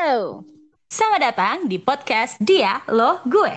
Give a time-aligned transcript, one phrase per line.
[0.00, 0.40] Halo,
[0.88, 3.52] selamat datang di podcast Dia, Lo, Gue.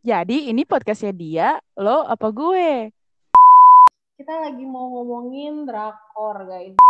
[0.00, 2.88] Jadi ini podcastnya dia, lo apa gue?
[4.16, 6.80] Kita lagi mau ngomongin drakor, guys.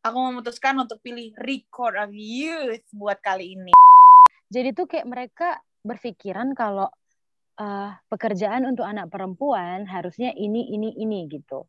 [0.00, 3.76] Aku memutuskan untuk pilih Record of Youth buat kali ini.
[4.48, 6.88] Jadi tuh kayak mereka berpikiran kalau
[7.60, 11.68] uh, pekerjaan untuk anak perempuan harusnya ini, ini, ini gitu.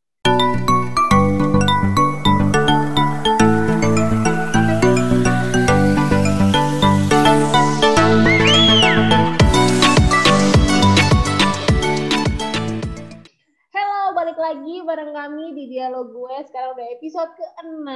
[14.48, 16.40] Lagi bareng kami di Dialog Gue.
[16.48, 17.88] Sekarang udah episode ke-6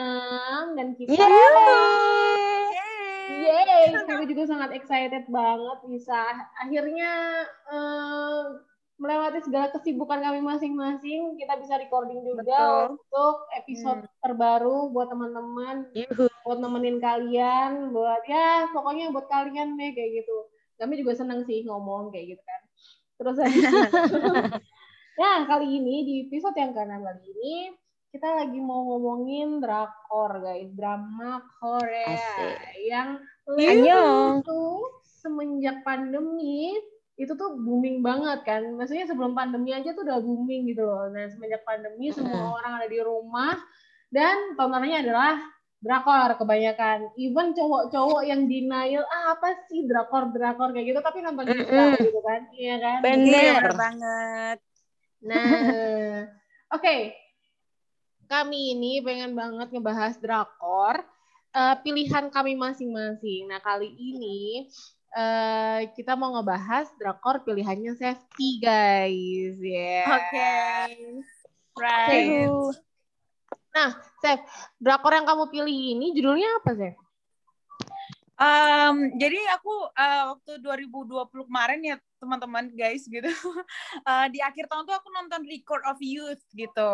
[0.75, 1.23] dan kita
[3.31, 6.19] Yeay, kita juga sangat excited banget bisa
[6.59, 7.41] akhirnya
[7.71, 8.43] eh,
[8.99, 11.39] melewati segala kesibukan kami masing-masing.
[11.39, 12.99] Kita bisa recording juga Betul.
[12.99, 15.87] untuk episode terbaru buat teman-teman,
[16.43, 20.51] buat nemenin kalian, buat ya pokoknya buat kalian deh kayak gitu.
[20.75, 22.61] Kami juga seneng sih ngomong kayak gitu kan.
[23.15, 23.37] Terus
[25.19, 27.55] nah kali ini di episode yang ke kali ini
[28.11, 32.59] kita lagi mau ngomongin drakor guys, drama Korea Asik.
[32.83, 34.43] yang Annyeong.
[34.43, 34.61] itu
[35.23, 36.75] semenjak pandemi
[37.15, 38.67] itu tuh booming banget kan.
[38.75, 41.07] Maksudnya sebelum pandemi aja tuh udah booming gitu loh.
[41.07, 43.55] Nah semenjak pandemi semua orang ada di rumah
[44.11, 45.39] dan tontonannya adalah
[45.79, 47.15] drakor kebanyakan.
[47.15, 52.19] Even cowok-cowok yang denial ah apa sih drakor drakor kayak gitu tapi nonton juga gitu
[52.19, 52.41] kan.
[52.51, 52.99] Iya kan?
[52.99, 53.53] Iya, Bener.
[53.55, 54.57] bener banget.
[55.21, 56.25] Nah,
[56.75, 56.97] oke.
[58.25, 61.03] Kami ini pengen banget ngebahas drakor
[61.51, 63.51] eh, pilihan kami masing-masing.
[63.51, 64.71] Nah, kali ini
[65.13, 69.57] eh, kita mau ngebahas drakor pilihannya Safety, guys.
[69.59, 70.07] Ya.
[70.09, 70.53] Oke.
[71.75, 72.51] Right.
[74.21, 74.39] Sef,
[74.77, 76.95] drakor yang kamu pilih ini judulnya apa, Sef?
[78.41, 83.29] Um, jadi aku uh, waktu 2020 kemarin ya teman-teman guys gitu.
[84.01, 86.93] Uh, di akhir tahun tuh aku nonton Record of Youth gitu.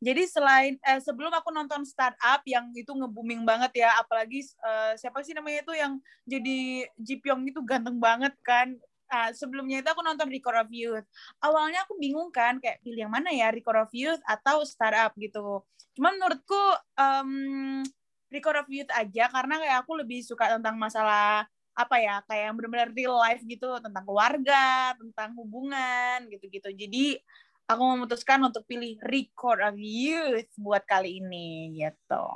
[0.00, 5.20] Jadi selain eh, sebelum aku nonton Startup yang itu nge-booming banget ya apalagi uh, siapa
[5.20, 8.72] sih namanya itu yang jadi Ji Pyong itu ganteng banget kan?
[9.12, 11.04] Ah, sebelumnya itu aku nonton Record of Youth.
[11.44, 15.60] Awalnya aku bingung kan kayak pilih yang mana ya Record of Youth atau Startup gitu.
[15.92, 16.62] Cuman menurutku
[16.96, 17.84] um,
[18.30, 22.54] Record of Youth aja karena kayak aku lebih suka tentang masalah apa ya kayak yang
[22.56, 27.20] benar-benar real life gitu tentang keluarga tentang hubungan gitu-gitu jadi
[27.68, 32.26] aku memutuskan untuk pilih Record of Youth buat kali ini gitu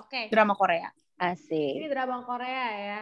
[0.00, 0.32] Oke.
[0.32, 0.88] drama Korea
[1.22, 1.86] Ini Asik.
[1.92, 3.00] drama Korea ya.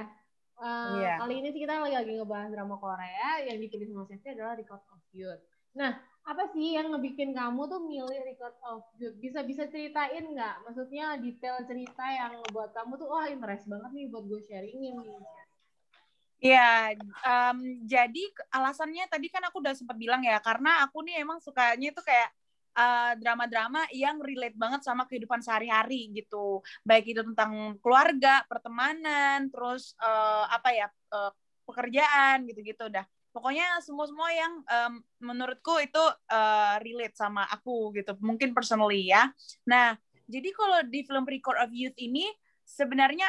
[0.61, 1.15] Eh, Iya.
[1.25, 4.85] Kali ini sih kita lagi lagi ngebahas drama Korea yang dipilih sama Sefti adalah Record
[4.93, 5.41] of Youth.
[5.79, 5.93] Nah,
[6.27, 9.17] apa sih yang ngebikin kamu tuh milih Record of Youth?
[9.23, 10.67] Bisa bisa ceritain nggak?
[10.67, 15.19] Maksudnya detail cerita yang buat kamu tuh wah interest banget nih buat gue sharingin nih.
[16.41, 21.37] Iya, em, jadi alasannya tadi kan aku udah sempat bilang ya, karena aku nih emang
[21.45, 22.33] sukanya tuh kayak
[22.81, 26.65] eh, drama-drama yang relate banget sama kehidupan sehari-hari gitu.
[26.81, 31.31] Baik itu tentang keluarga, pertemanan, terus eh, apa ya, eh,
[31.69, 33.05] pekerjaan gitu-gitu dah.
[33.31, 38.19] Pokoknya semua-semua yang em, menurutku itu eh, relate sama aku gitu.
[38.19, 39.31] Mungkin personally ya.
[39.67, 39.95] Nah,
[40.31, 42.27] jadi kalau di film Record of Youth ini
[42.63, 43.27] sebenarnya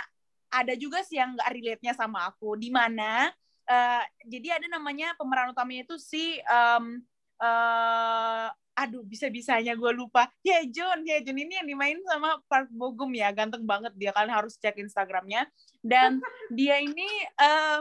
[0.52, 3.32] ada juga sih yang nggak relate-nya sama aku di mana
[3.66, 7.02] eh, jadi ada namanya pemeran utamanya itu si em,
[7.40, 13.32] eh, aduh bisa-bisanya gue lupa Hyejeon Hyejeon ini yang dimain sama Park Bo Gum ya
[13.36, 15.48] ganteng banget dia kalian harus cek Instagramnya
[15.84, 16.20] dan
[16.52, 17.08] dia ini
[17.40, 17.80] eh,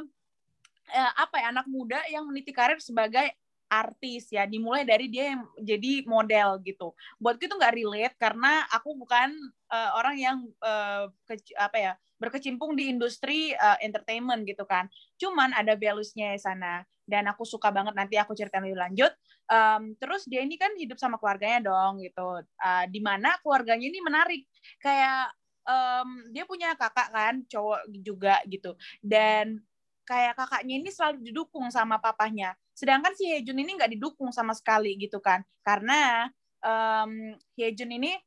[0.93, 3.31] eh, apa ya anak muda yang meniti karir sebagai
[3.71, 6.91] artis ya dimulai dari dia yang jadi model gitu
[7.23, 9.31] buatku itu nggak relate karena aku bukan
[9.71, 14.87] eh, orang yang eh, kec- apa ya berkecimpung di industri uh, entertainment gitu kan.
[15.17, 19.13] Cuman ada values-nya di sana dan aku suka banget nanti aku ceritain lebih lanjut.
[19.51, 22.45] Um, terus dia ini kan hidup sama keluarganya dong gitu.
[22.61, 24.45] Uh, di mana keluarganya ini menarik.
[24.79, 25.33] Kayak
[25.65, 28.77] um, dia punya kakak kan, cowok juga gitu.
[29.01, 29.65] Dan
[30.11, 32.59] kayak kakaknya ini selalu didukung sama papahnya.
[32.75, 35.47] Sedangkan si Hejun ini nggak didukung sama sekali gitu kan.
[35.63, 36.27] Karena
[36.67, 38.19] um, Hejun ini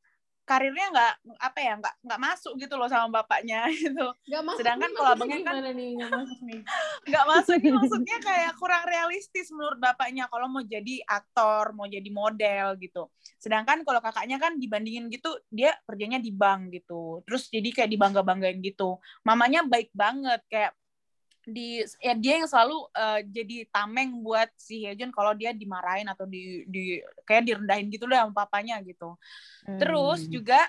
[0.43, 4.91] karirnya nggak apa ya nggak nggak masuk gitu loh sama bapaknya gitu Gak masuk Sedangkan
[4.91, 6.61] nih, kalau abangnya kan- nggak masuk nih?
[7.31, 12.75] masuk ini maksudnya kayak kurang realistis menurut bapaknya kalau mau jadi aktor mau jadi model
[12.75, 13.07] gitu
[13.39, 18.19] sedangkan kalau kakaknya kan dibandingin gitu dia kerjanya di bank gitu terus jadi kayak dibangga
[18.19, 20.75] banggain gitu mamanya baik banget kayak
[21.43, 26.23] di ya dia yang selalu eh, jadi tameng buat si Hyejeon kalau dia dimarahin atau
[26.27, 29.15] di di kayak direndahin gitu lah sama papanya gitu
[29.79, 30.31] Terus Hmm.
[30.31, 30.59] juga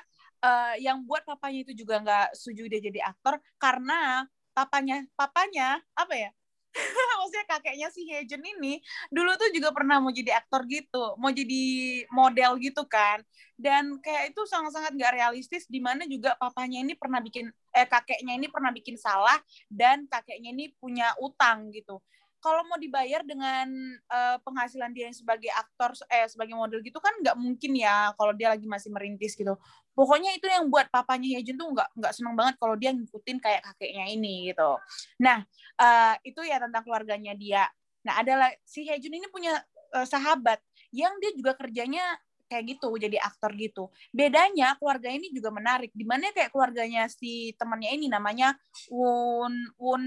[0.44, 6.14] eh, yang buat papanya itu juga nggak setuju dia jadi aktor karena papanya papanya apa
[6.14, 6.30] ya
[7.24, 11.64] maksudnya kakeknya si Hyejun ini dulu tuh juga pernah mau jadi aktor gitu, mau jadi
[12.12, 13.24] model gitu kan.
[13.56, 18.36] Dan kayak itu sangat-sangat gak realistis di mana juga papanya ini pernah bikin eh kakeknya
[18.36, 19.40] ini pernah bikin salah
[19.72, 22.04] dan kakeknya ini punya utang gitu.
[22.44, 23.72] Kalau mau dibayar dengan
[24.12, 28.36] uh, penghasilan dia yang sebagai aktor eh sebagai model gitu kan nggak mungkin ya kalau
[28.36, 29.56] dia lagi masih merintis gitu
[29.94, 33.62] pokoknya itu yang buat papanya Hyejun tuh nggak nggak seneng banget kalau dia ngikutin kayak
[33.62, 34.76] kakeknya ini gitu.
[35.22, 35.46] Nah
[35.78, 37.64] uh, itu ya tentang keluarganya dia.
[38.04, 39.62] Nah adalah si Hyejun ini punya
[39.94, 40.60] uh, sahabat
[40.90, 42.02] yang dia juga kerjanya
[42.44, 43.88] kayak gitu jadi aktor gitu.
[44.12, 45.90] Bedanya keluarga ini juga menarik.
[45.96, 48.52] Di mana kayak keluarganya si temannya ini namanya
[48.92, 50.04] Won Won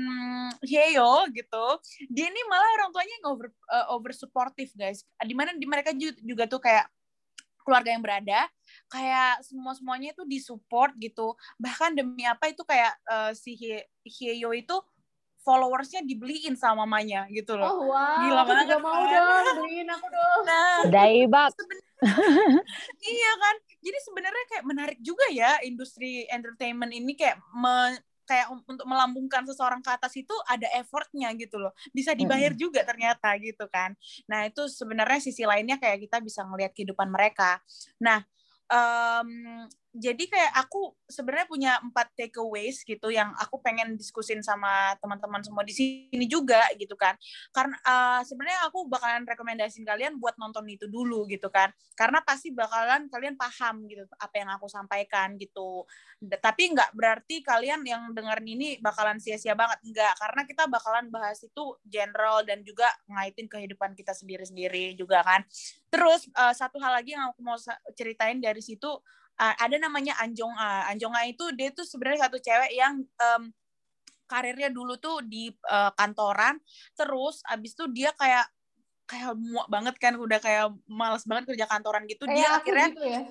[0.62, 1.66] Hyeyo gitu
[2.08, 5.02] dia ini malah orang tuanya over uh, over supportive guys.
[5.24, 5.92] Di mana di mereka
[6.22, 6.86] juga tuh kayak
[7.68, 8.48] keluarga yang berada
[8.88, 13.56] kayak semua semuanya itu disupport gitu bahkan demi apa itu kayak uh, si
[14.08, 14.76] Hyeyo itu
[15.48, 17.72] followersnya dibeliin sama mamanya gitu loh.
[17.72, 19.14] Oh wow, Gila aku banget juga mau kan?
[19.16, 20.42] dong, beliin aku dong.
[20.44, 21.52] Nah, Daibak.
[23.16, 23.56] iya kan.
[23.80, 27.96] Jadi sebenarnya kayak menarik juga ya industri entertainment ini kayak me,
[28.28, 31.72] kayak um- untuk melambungkan seseorang ke atas itu ada effortnya gitu loh.
[31.96, 33.96] Bisa dibayar juga ternyata gitu kan.
[34.28, 37.64] Nah, itu sebenarnya sisi lainnya kayak kita bisa ngelihat kehidupan mereka.
[38.04, 38.20] Nah,
[38.70, 45.42] um, jadi kayak aku sebenarnya punya empat takeaways gitu yang aku pengen diskusin sama teman-teman
[45.42, 47.16] semua di sini juga gitu kan.
[47.56, 51.72] Karena uh, sebenarnya aku bakalan rekomendasiin kalian buat nonton itu dulu gitu kan.
[51.96, 55.88] Karena pasti bakalan kalian paham gitu apa yang aku sampaikan gitu.
[56.22, 59.82] D- tapi nggak berarti kalian yang dengerin ini bakalan sia-sia banget.
[59.88, 65.42] Enggak karena kita bakalan bahas itu general dan juga ngaitin kehidupan kita sendiri-sendiri juga kan.
[65.90, 67.58] Terus uh, satu hal lagi yang aku mau
[67.96, 69.00] ceritain dari situ
[69.38, 70.90] uh, ada namanya Anjong A.
[70.92, 73.44] Anjong A itu dia tuh sebenarnya satu cewek yang um,
[74.28, 76.60] karirnya dulu tuh di uh, kantoran,
[77.00, 78.46] terus abis itu dia kayak
[79.08, 82.28] kayak muak banget kan, udah kayak males banget kerja kantoran gitu.
[82.28, 83.22] Kayak dia akhirnya gitu ya.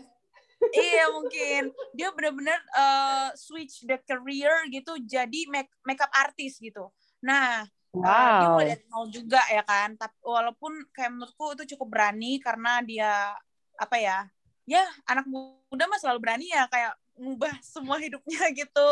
[0.73, 6.89] iya mungkin dia benar-benar uh, switch the career gitu jadi make makeup artist gitu.
[7.21, 8.53] Nah Uh, dia Wow.
[8.61, 13.33] mulai dari nol juga ya kan tapi walaupun kayak menurutku itu cukup berani karena dia
[13.81, 14.29] apa ya
[14.67, 18.91] ya anak muda mah selalu berani ya kayak ngubah semua hidupnya gitu.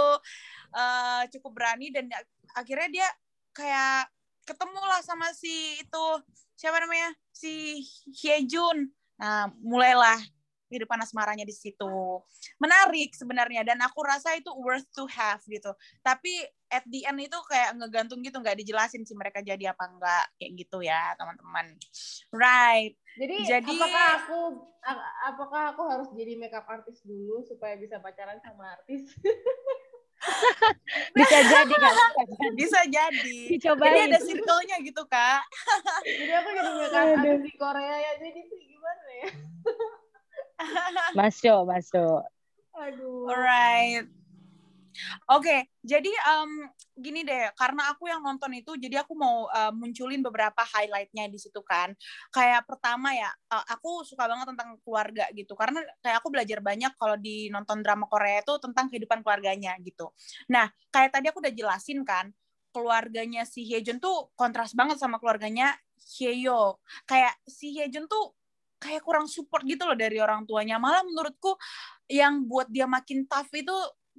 [0.74, 3.08] Uh, cukup berani dan ak- akhirnya dia
[3.54, 4.10] kayak
[4.42, 6.04] ketemu lah sama si itu
[6.54, 7.12] siapa namanya?
[7.34, 7.82] Si
[8.22, 10.18] Hyejun nah mulailah
[10.66, 12.20] kehidupan asmaranya di situ
[12.56, 15.70] menarik sebenarnya dan aku rasa itu worth to have gitu
[16.00, 16.32] tapi
[16.68, 20.52] at the end itu kayak ngegantung gitu nggak dijelasin sih mereka jadi apa enggak kayak
[20.58, 21.76] gitu ya teman-teman
[22.30, 24.38] right Jadi, Jadi- apakah aku
[25.24, 29.14] apakah aku harus jadi makeup artist dulu supaya bisa pacaran sama artis?
[31.12, 31.94] Bisa jadi kan?
[32.56, 33.92] bisa jadi Dicobain.
[33.92, 35.44] jadi ada circle-nya gitu kak
[36.00, 39.28] jadi aku jadi makeup artist di Korea ya jadi sih gimana ya?
[41.18, 42.22] Masuk, masuk.
[42.74, 43.30] Aduh.
[43.30, 44.06] alright
[45.26, 50.22] Oke, jadi em, gini deh, karena aku yang nonton itu, jadi aku mau eh, munculin
[50.22, 51.90] beberapa highlightnya di situ kan.
[52.30, 56.92] Kayak pertama ya, eh, aku suka banget tentang keluarga gitu, karena kayak aku belajar banyak
[56.94, 60.14] kalau di nonton drama Korea itu tentang kehidupan keluarganya gitu.
[60.46, 62.30] Nah, kayak tadi aku udah jelasin kan,
[62.74, 65.74] keluarganya si Hyejun tuh kontras banget sama keluarganya
[66.18, 66.78] Hyeyo.
[67.06, 68.34] Kayak si Hyejun tuh
[68.84, 70.76] kayak kurang support gitu loh dari orang tuanya.
[70.76, 71.56] Malah menurutku
[72.12, 73.72] yang buat dia makin tough itu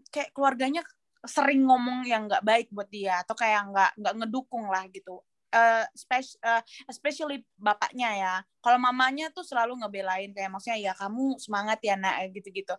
[0.09, 0.81] kayak keluarganya
[1.25, 5.21] sering ngomong yang nggak baik buat dia atau kayak nggak nggak ngedukung lah gitu.
[5.53, 8.33] Eh, spes- eh, especially bapaknya ya.
[8.59, 12.73] Kalau mamanya tuh selalu ngebelain kayak maksudnya ya kamu semangat ya nak gitu-gitu.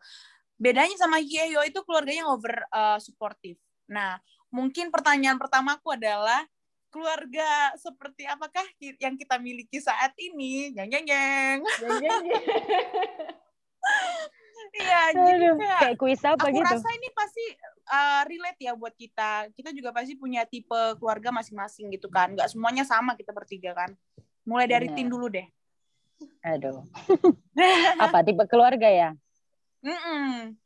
[0.59, 3.59] Bedanya sama Hyeyo itu keluarganya over eh, supportive.
[3.91, 4.19] Nah,
[4.51, 6.43] mungkin pertanyaan pertamaku adalah
[6.91, 8.65] keluarga seperti apakah
[9.01, 10.73] yang kita miliki saat ini?
[10.73, 11.59] Jeng, jeng, jeng.
[14.77, 16.69] Iya, jadi kayak kayak kuis apa aku gitu.
[16.69, 17.45] rasa ini pasti
[17.89, 19.49] uh, relate ya buat kita.
[19.57, 22.35] Kita juga pasti punya tipe keluarga masing-masing gitu kan.
[22.37, 23.95] Nggak semuanya sama kita bertiga kan.
[24.45, 24.97] Mulai dari Benar.
[24.99, 25.47] Tin dulu deh.
[26.45, 26.85] Aduh.
[28.05, 29.11] Apa tipe keluarga ya?
[29.81, 30.57] Mm-mm.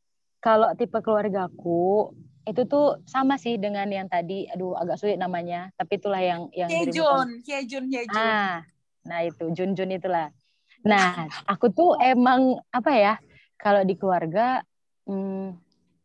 [0.41, 2.11] Kalau tipe keluargaku
[2.49, 4.49] itu tuh sama sih dengan yang tadi.
[4.49, 5.69] Aduh, agak sulit namanya.
[5.77, 8.17] Tapi itulah yang yang Hyejun, Hyejun, Hyejun.
[8.17, 8.65] Ah,
[9.05, 10.33] nah itu Jun Jun itulah.
[10.81, 13.15] Nah, aku tuh emang apa ya?
[13.61, 14.65] Kalau di keluarga,
[15.05, 15.53] hmm,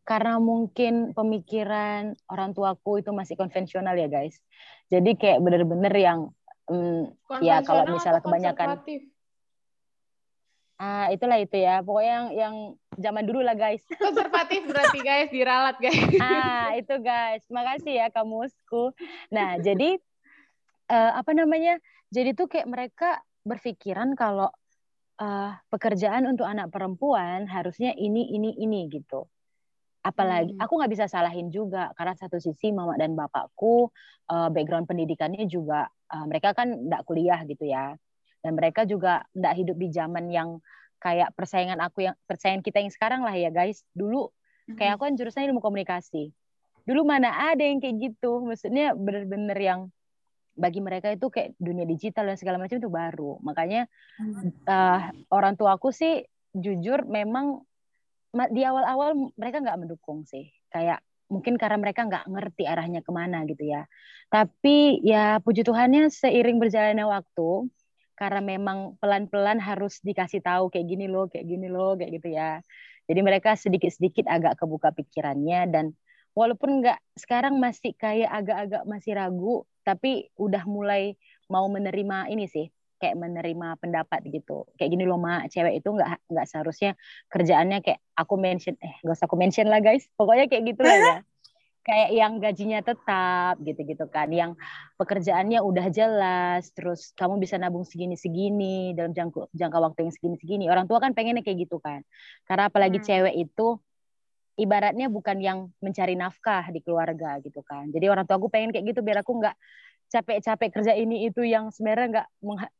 [0.04, 4.36] karena mungkin pemikiran orang tuaku itu masih konvensional ya guys.
[4.92, 6.20] Jadi kayak bener-bener yang
[6.68, 9.00] hmm, Ya, kalau misalnya kebanyakan- konservatif?
[10.76, 11.80] Ah, itulah itu ya.
[11.80, 12.54] Pokoknya yang yang
[13.00, 13.80] zaman dulu lah, guys.
[14.04, 16.04] Konservatif berarti guys, diralat guys.
[16.20, 17.42] ah, itu guys.
[17.48, 18.92] Makasih ya kamusku.
[19.32, 19.96] Nah, jadi
[20.92, 21.80] uh, apa namanya?
[22.12, 24.52] Jadi tuh kayak mereka berpikiran kalau
[25.22, 29.26] uh, pekerjaan untuk anak perempuan harusnya ini ini ini gitu
[30.06, 30.62] apalagi hmm.
[30.62, 33.90] aku nggak bisa salahin juga karena satu sisi mama dan bapakku
[34.30, 37.98] uh, background pendidikannya juga uh, mereka kan nggak kuliah gitu ya
[38.40, 40.58] dan mereka juga nggak hidup di zaman yang
[41.00, 43.84] kayak persaingan aku yang persaingan kita yang sekarang lah ya guys.
[43.92, 44.28] Dulu
[44.74, 46.32] kayak aku kan jurusan ilmu komunikasi.
[46.86, 48.42] Dulu mana ada yang kayak gitu.
[48.42, 49.80] Maksudnya bener-bener yang
[50.56, 53.38] bagi mereka itu kayak dunia digital dan segala macam itu baru.
[53.44, 53.86] Makanya
[54.66, 56.24] uh, orang tua aku sih
[56.56, 57.60] jujur memang
[58.52, 60.48] di awal-awal mereka nggak mendukung sih.
[60.72, 63.84] Kayak mungkin karena mereka nggak ngerti arahnya ke mana gitu ya.
[64.32, 67.68] Tapi ya puji Tuhannya seiring berjalannya waktu
[68.16, 72.64] karena memang pelan-pelan harus dikasih tahu kayak gini loh kayak gini loh kayak gitu ya.
[73.06, 75.84] Jadi mereka sedikit-sedikit agak kebuka pikirannya dan
[76.32, 81.14] walaupun nggak sekarang masih kayak agak-agak masih ragu tapi udah mulai
[81.46, 84.64] mau menerima ini sih kayak menerima pendapat gitu.
[84.80, 86.96] Kayak gini loh mak cewek itu nggak nggak seharusnya
[87.28, 90.08] kerjaannya kayak aku mention eh gak usah aku mention lah guys.
[90.16, 91.16] Pokoknya kayak gitu lah ya
[91.86, 94.26] kayak yang gajinya tetap gitu-gitu kan.
[94.34, 94.58] Yang
[94.98, 100.64] pekerjaannya udah jelas terus kamu bisa nabung segini-segini dalam jangka jangka waktu yang segini-segini.
[100.66, 102.02] Orang tua kan pengennya kayak gitu kan.
[102.50, 103.06] Karena apalagi hmm.
[103.06, 103.78] cewek itu
[104.58, 107.86] ibaratnya bukan yang mencari nafkah di keluarga gitu kan.
[107.94, 109.54] Jadi orang tua aku pengen kayak gitu biar aku nggak
[110.10, 112.28] capek-capek kerja ini itu yang sebenarnya nggak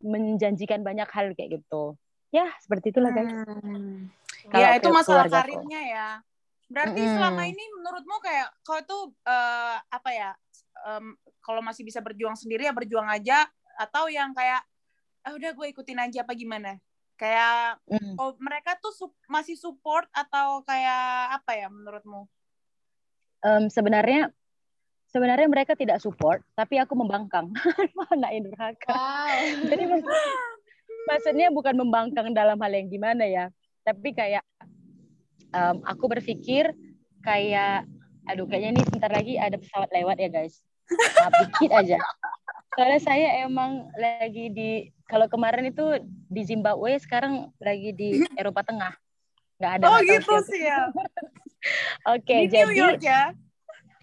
[0.02, 1.94] menjanjikan banyak hal kayak gitu.
[2.34, 3.30] Ya seperti itulah guys.
[3.30, 4.10] Hmm.
[4.50, 6.08] ya itu masalah karirnya ya
[6.66, 7.12] berarti hmm.
[7.14, 10.30] selama ini menurutmu kayak kau tuh uh, apa ya
[10.82, 13.46] um, kalau masih bisa berjuang sendiri ya berjuang aja
[13.78, 14.64] atau yang kayak
[15.22, 16.78] ah udah gue ikutin aja apa gimana
[17.18, 18.14] kayak mm.
[18.14, 22.30] oh, mereka tuh su masih support atau kayak apa ya menurutmu
[23.42, 24.30] um, sebenarnya
[25.10, 27.48] sebenarnya mereka tidak support, tapi aku membangkang.
[27.96, 28.92] Mana durhaka.
[28.92, 29.72] Wow.
[29.72, 29.84] Jadi
[31.08, 33.48] maksudnya bukan membangkang dalam hal yang gimana ya,
[33.86, 34.44] tapi kayak
[35.52, 36.72] um, aku berpikir
[37.22, 37.86] kayak,
[38.26, 40.62] aduh kayaknya ini sebentar lagi ada pesawat lewat ya guys.
[40.90, 41.98] Nah, dikit aja.
[42.76, 44.70] Soalnya saya emang lagi di,
[45.08, 48.94] kalau kemarin itu di Zimbabwe, sekarang lagi di Eropa Tengah.
[49.56, 49.84] Nggak ada.
[49.88, 50.92] Oh gitu sih ya.
[52.12, 52.68] Oke, okay, jadi.
[52.68, 53.32] New York ya?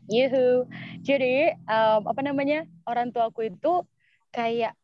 [0.10, 0.68] Yuhu.
[1.00, 3.88] Jadi um, apa namanya orang tuaku itu
[4.34, 4.76] kayak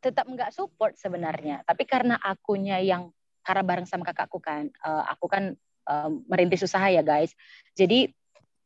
[0.00, 1.60] tetap nggak support sebenarnya.
[1.66, 6.86] Tapi karena akunya yang karena bareng sama kakakku kan, uh, aku kan um, merintis usaha
[6.88, 7.34] ya guys.
[7.74, 8.10] Jadi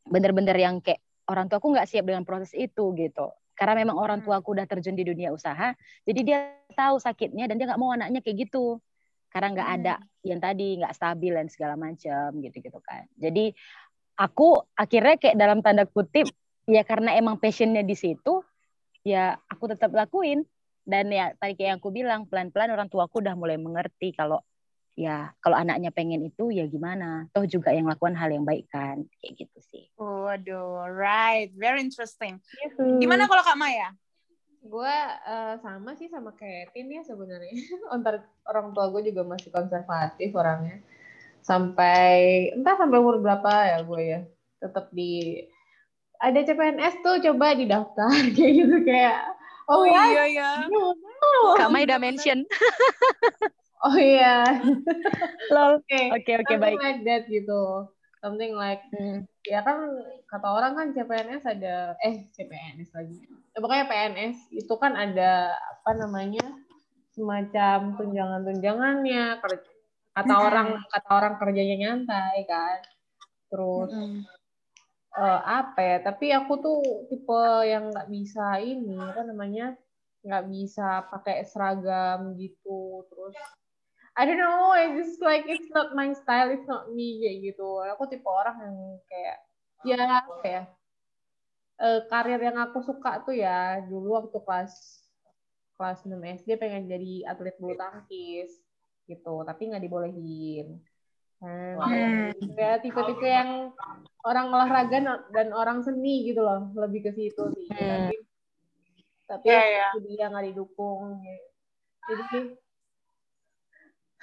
[0.07, 3.33] bener-bener yang kayak orang tuaku nggak siap dengan proses itu gitu.
[3.57, 4.27] Karena memang orang hmm.
[4.29, 5.73] tuaku udah terjun di dunia usaha,
[6.05, 6.39] jadi dia
[6.77, 8.79] tahu sakitnya dan dia nggak mau anaknya kayak gitu.
[9.33, 10.29] Karena nggak ada hmm.
[10.29, 13.09] yang tadi nggak stabil dan segala macam gitu-gitu kan.
[13.17, 13.57] Jadi
[14.17, 16.29] aku akhirnya kayak dalam tanda kutip
[16.67, 18.43] ya karena emang passionnya di situ
[19.07, 20.43] ya aku tetap lakuin
[20.83, 24.43] dan ya tadi kayak yang aku bilang pelan-pelan orang tuaku udah mulai mengerti kalau
[24.97, 29.05] ya kalau anaknya pengen itu ya gimana toh juga yang lakukan hal yang baik kan
[29.21, 29.85] kayak gitu sih.
[30.01, 32.41] Waduh, right, very interesting.
[32.65, 33.05] Yuhu.
[33.05, 33.93] Gimana kalau Kak Maya?
[34.67, 34.97] Gue
[35.29, 37.53] uh, sama sih sama kayak Tin ya sebenarnya.
[38.51, 40.81] orang tua gue juga masih konservatif orangnya
[41.47, 44.21] sampai entah sampai umur berapa ya gue ya
[44.59, 45.47] tetap di
[46.19, 49.23] ada CPNS tuh coba didaftar kayak gitu kayak
[49.71, 50.51] oh, oh iya iya
[51.55, 52.43] Kak Mai udah mention
[53.85, 54.45] oh iya.
[55.55, 55.83] Lol.
[55.83, 56.01] Oke.
[56.17, 56.79] Oke oke baik.
[56.81, 57.91] like that gitu.
[58.25, 59.29] Something like hmm.
[59.45, 59.93] ya kan
[60.27, 63.17] kata orang kan CPNS ada eh CPNS lagi.
[63.53, 66.47] Ya, pokoknya PNS itu kan ada apa namanya
[67.13, 69.41] semacam tunjangan-tunjangannya
[70.17, 72.81] kata orang kata orang kerjanya nyantai kan.
[73.53, 74.37] Terus mm
[75.17, 79.75] uh, apa ya tapi aku tuh tipe yang nggak bisa ini apa namanya
[80.23, 83.07] nggak bisa pakai seragam gitu.
[83.09, 83.37] Terus
[84.17, 87.85] I don't know it's just like it's not my style it's not me kayak gitu
[87.85, 89.37] aku tipe orang yang kayak
[89.85, 90.63] ya apa ya
[91.81, 94.73] uh, karir yang aku suka tuh ya dulu waktu kelas
[95.77, 98.57] kelas 6 SD pengen jadi atlet bulu tangkis
[99.05, 100.81] gitu tapi nggak dibolehin
[101.45, 102.33] hmm.
[102.57, 103.71] ya tipe-tipe yang
[104.25, 104.99] orang olahraga
[105.31, 108.09] dan orang seni gitu loh lebih ke situ sih hmm.
[108.09, 108.17] tapi
[109.27, 109.93] tapi yeah, yeah.
[110.01, 111.47] dia nggak didukung gitu.
[112.09, 112.39] jadi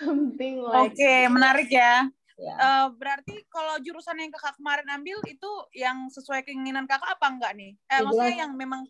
[0.04, 2.58] something like oke okay, menarik ya Yeah.
[2.58, 2.66] Ya.
[2.66, 7.54] Uh, berarti kalau jurusan yang kakak kemarin ambil itu yang sesuai keinginan kakak apa enggak
[7.54, 7.78] nih?
[7.88, 8.90] Eh, ya, maksudnya yang memang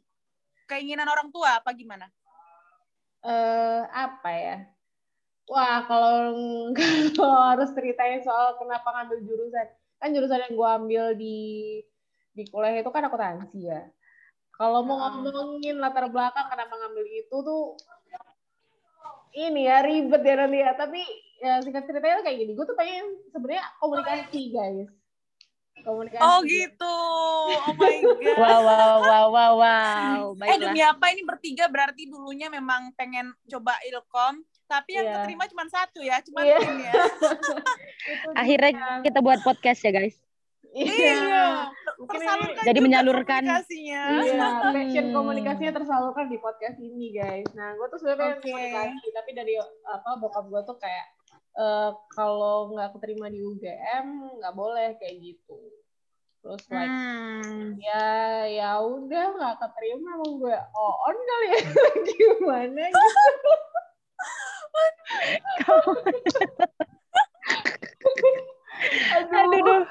[0.64, 2.08] keinginan orang tua apa gimana?
[3.20, 4.58] Eh uh, apa ya?
[5.52, 6.32] Wah, kalau
[7.20, 9.68] kalau harus ceritain soal kenapa ngambil jurusan,
[10.00, 11.38] kan jurusan yang gue ambil di
[12.34, 13.92] di kuliah itu kan akuntansi ya.
[14.54, 17.76] Kalau mau ngomongin latar belakang kenapa ngambil itu tuh
[19.34, 20.72] ini ya ribet ya nanti ya.
[20.74, 21.02] Tapi
[21.40, 22.52] ya singkat ceritanya kayak gini.
[22.54, 24.90] Gue tuh pengen sebenarnya komunikasi guys.
[25.84, 26.22] Komunikasi.
[26.22, 26.96] Oh gitu.
[27.50, 28.38] Oh my god.
[28.40, 30.22] Wow, wow, wow, wow, wow.
[30.32, 30.60] Eh Baiklah.
[30.70, 35.14] demi apa ini bertiga berarti dulunya memang pengen coba ilkom, tapi yang Iya.
[35.20, 36.58] keterima cuma satu ya, cuma Iya.
[36.62, 36.94] Tin ya.
[38.42, 38.72] Akhirnya
[39.02, 40.16] kita buat podcast ya, guys.
[40.74, 41.70] Iya.
[41.96, 43.42] Mungkin ini Tersalurkan Jadi menyalurkan.
[43.44, 44.02] komunikasinya.
[44.18, 45.14] Iya, passion Hmm.
[45.14, 47.46] komunikasinya tersalurkan di podcast ini, guys.
[47.54, 48.50] Nah, gue tuh sebenarnya Oke.
[48.50, 49.54] komunikasi, tapi dari
[49.86, 51.06] apa bokap gue tuh kayak
[51.54, 55.62] eh, kalau nggak keterima di UGM nggak boleh kayak gitu.
[56.42, 57.78] Terus like Hmm.
[57.78, 58.10] ya
[58.44, 61.60] ya udah nggak keterima emang gue oh on kali ya
[62.10, 63.54] gimana gitu.
[65.64, 65.96] aduh,
[69.32, 69.82] Aduh, aduh,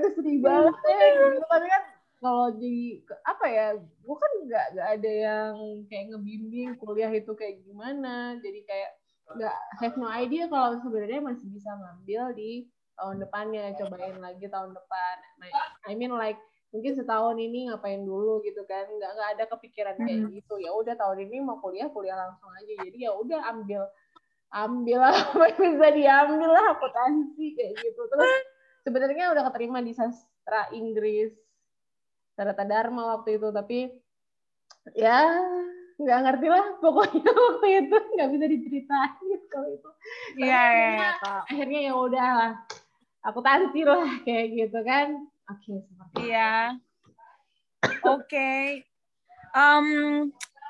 [0.00, 0.12] duh.
[0.16, 1.44] sedih banget ya gitu.
[1.50, 1.82] tapi kan
[2.22, 5.52] kalau di apa ya gue kan nggak nggak ada yang
[5.90, 8.38] kayak ngebimbing kuliah itu kayak gimana.
[8.38, 8.90] Jadi kayak
[9.34, 14.70] nggak have no idea kalau sebenarnya masih bisa ngambil di tahun depannya cobain lagi tahun
[14.70, 15.16] depan.
[15.90, 16.38] I mean like
[16.70, 18.86] mungkin setahun ini ngapain dulu gitu kan.
[18.86, 20.62] Nggak nggak ada kepikiran kayak gitu.
[20.62, 22.86] Ya udah tahun ini mau kuliah kuliah langsung aja.
[22.86, 23.82] Jadi ya udah ambil
[24.54, 28.02] ambil apa yang bisa diambil lah akuntansi kayak gitu.
[28.06, 28.30] Terus
[28.82, 31.30] sebenarnya udah keterima di sastra Inggris
[32.32, 33.78] Sarata Dharma waktu itu tapi
[34.92, 35.30] ya
[35.94, 39.90] nggak ngerti lah pokoknya waktu itu nggak bisa diceritain kalau itu
[40.34, 41.42] Iya, iya, akhirnya- Kak.
[41.46, 42.52] akhirnya ya udah lah
[43.22, 45.06] akuntansi lah kayak gitu kan
[45.46, 46.22] oke seperti itu.
[46.26, 46.52] Iya.
[48.04, 48.82] Oke.
[49.52, 49.86] Em,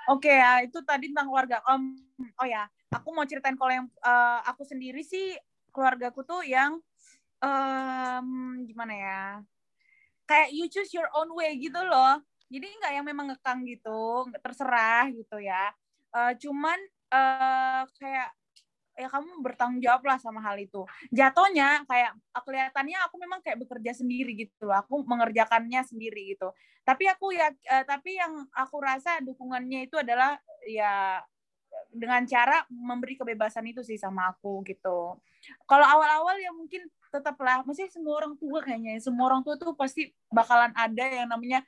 [0.06, 1.60] oke ya, itu tadi tentang keluarga.
[1.66, 1.94] Em,
[2.34, 5.36] oh ya, aku mau ceritain kalau yang eh, aku sendiri sih
[5.70, 6.80] keluargaku tuh yang
[7.42, 8.28] em,
[8.66, 9.22] gimana ya?
[10.24, 12.22] Kayak you choose your own way gitu loh.
[12.52, 15.72] Jadi nggak yang memang ngekang gitu, terserah gitu ya.
[16.14, 16.78] Eh, cuman
[17.12, 18.30] eh, kayak
[18.92, 20.84] ya kamu bertanggung jawab lah sama hal itu.
[21.10, 22.12] Jatuhnya kayak
[22.44, 24.76] kelihatannya aku memang kayak bekerja sendiri gitu loh.
[24.84, 26.52] Aku mengerjakannya sendiri gitu.
[26.84, 30.36] Tapi aku ya eh, tapi yang aku rasa dukungannya itu adalah
[30.68, 31.24] ya
[31.92, 35.16] dengan cara memberi kebebasan itu sih sama aku gitu.
[35.68, 39.76] Kalau awal-awal ya mungkin tetaplah, masih semua orang tua kayaknya, ya, semua orang tua tuh
[39.76, 41.60] pasti bakalan ada yang namanya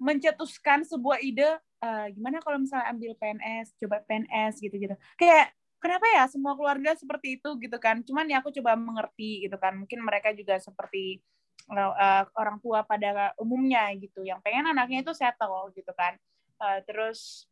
[0.00, 4.94] mencetuskan sebuah ide, eh, gimana kalau misalnya ambil PNS, coba PNS gitu-gitu.
[5.20, 8.00] Kayak kenapa ya semua keluarga seperti itu gitu kan?
[8.06, 9.76] Cuman ya aku coba mengerti gitu kan.
[9.76, 11.20] Mungkin mereka juga seperti
[11.68, 16.16] eh, orang tua pada umumnya gitu, yang pengen anaknya itu settle gitu kan.
[16.58, 17.44] Eh, terus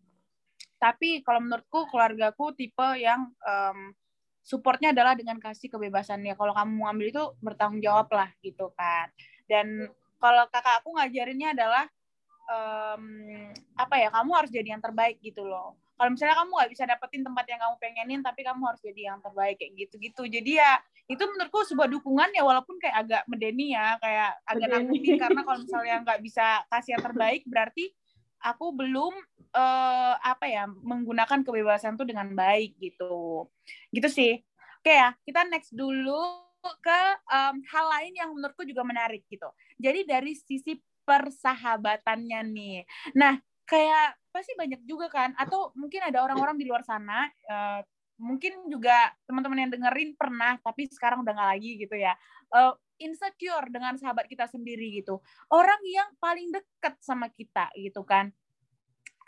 [0.77, 3.97] tapi kalau menurutku keluargaku tipe yang em,
[4.47, 8.71] supportnya adalah dengan kasih kebebasan ya kalau kamu mau ambil itu bertanggung jawab lah gitu
[8.79, 9.11] kan.
[9.51, 9.91] Dan
[10.23, 11.91] kalau kakak aku ngajarinnya adalah
[12.47, 13.03] em,
[13.75, 15.75] apa ya kamu harus jadi yang terbaik gitu loh.
[15.99, 19.19] Kalau misalnya kamu nggak bisa dapetin tempat yang kamu pengenin tapi kamu harus jadi yang
[19.19, 20.23] terbaik kayak gitu-gitu.
[20.31, 20.79] Jadi ya
[21.11, 25.59] itu menurutku sebuah dukungan ya walaupun kayak agak medeni ya kayak agak nakutin karena kalau
[25.67, 27.91] misalnya nggak bisa kasih yang terbaik berarti
[28.43, 29.15] aku belum
[29.55, 33.47] eh, apa ya menggunakan kebebasan tuh dengan baik gitu.
[33.93, 34.33] Gitu sih.
[34.83, 36.47] Oke ya kita next dulu
[36.83, 39.47] ke em, hal lain yang menurutku juga menarik gitu.
[39.79, 42.79] Jadi dari sisi persahabatannya nih.
[43.15, 47.81] Nah kayak pasti banyak juga kan atau mungkin ada orang-orang di luar sana eh,
[48.17, 52.13] mungkin juga teman-teman yang dengerin pernah tapi sekarang udah nggak lagi gitu ya.
[52.53, 55.21] Eh, insecure dengan sahabat kita sendiri gitu.
[55.53, 58.33] Orang yang paling dekat sama kita gitu kan.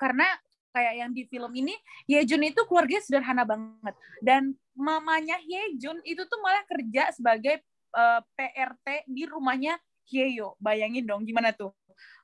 [0.01, 0.24] Karena
[0.72, 1.74] kayak yang di film ini
[2.07, 3.94] Yejun itu keluarganya sederhana banget.
[4.24, 7.61] Dan mamanya Yejun itu tuh malah kerja sebagai
[7.92, 9.77] eh, PRT di rumahnya
[10.09, 10.57] Hyeyo.
[10.57, 11.77] Bayangin dong gimana tuh.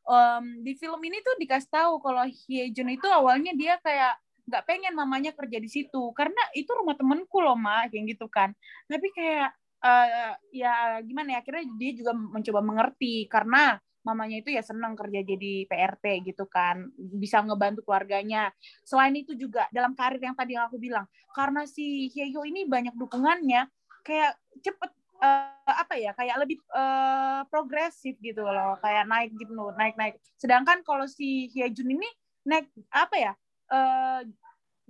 [0.05, 4.95] Em, di film ini tuh dikasih tahu kalau Hyejun itu awalnya dia kayak nggak pengen
[4.97, 6.13] mamanya kerja di situ.
[6.13, 8.53] Karena itu rumah temenku loh mak kayak gitu kan.
[8.89, 9.49] Tapi kayak
[9.85, 13.27] eh, ya gimana ya akhirnya dia juga mencoba mengerti.
[13.29, 16.93] Karena mamanya itu ya senang kerja jadi PRT gitu kan.
[16.97, 18.53] Bisa ngebantu keluarganya.
[18.85, 23.67] Selain itu juga dalam karir yang tadi aku bilang karena si Hyeyo ini banyak dukungannya
[24.05, 24.91] kayak cepet
[25.25, 28.77] eh, apa ya kayak lebih eh, progresif gitu loh.
[28.85, 32.09] Kayak naik gitu naik naik sedangkan kalau si Hyejun ini
[32.45, 33.33] naik apa ya
[33.71, 34.21] eh,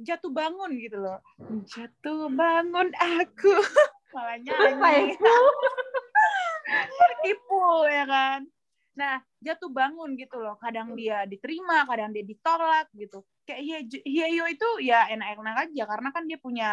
[0.01, 1.19] jatuh bangun gitu loh.
[1.71, 3.55] Jatuh bangun aku.
[4.15, 5.15] Malah nyanyi
[7.25, 8.05] Ipul ya?
[8.07, 8.41] Kan?
[8.95, 10.59] Nah jatuh bangun gitu loh.
[10.59, 13.23] Kadang dia diterima kadang dia ditolak gitu.
[13.45, 16.71] Kayak Hye- Hyeyo itu ya enak-enak aja karena kan dia punya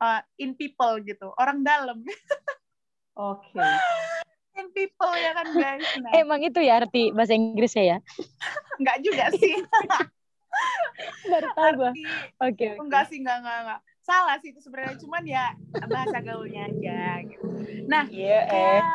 [0.00, 1.30] uh, in people gitu.
[1.36, 2.02] Orang dalam.
[3.16, 3.60] Oke.
[4.56, 5.84] in people ya kan guys?
[6.00, 7.98] Nah, Emang itu ya arti bahasa Inggrisnya ya?
[8.76, 9.56] nggak juga sih
[11.26, 11.82] Baru tahu.
[11.90, 12.06] Arti-
[12.40, 12.68] Oke.
[12.68, 12.68] oke.
[12.82, 15.46] enggak sih enggak enggak enggak salah sih itu sebenarnya cuman ya
[15.90, 17.42] bahasa gaulnya aja gitu
[17.90, 18.44] nah Iya, eh.
[18.46, 18.86] kayak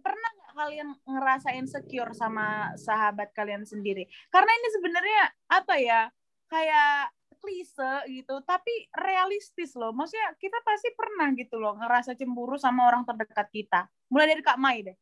[0.00, 6.00] pernah nggak kalian ngerasa insecure sama sahabat kalian sendiri karena ini sebenarnya apa ya
[6.48, 12.88] kayak klise gitu tapi realistis loh maksudnya kita pasti pernah gitu loh ngerasa cemburu sama
[12.88, 14.96] orang terdekat kita mulai dari kak Mai deh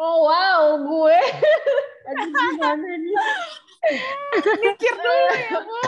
[0.00, 1.20] Oh wow, gue.
[2.10, 3.14] Aduh gimana nih?
[4.62, 5.80] Mikir dulu ya bu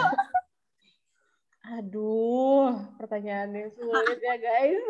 [1.64, 4.84] Aduh, pertanyaannya sulit ya guys.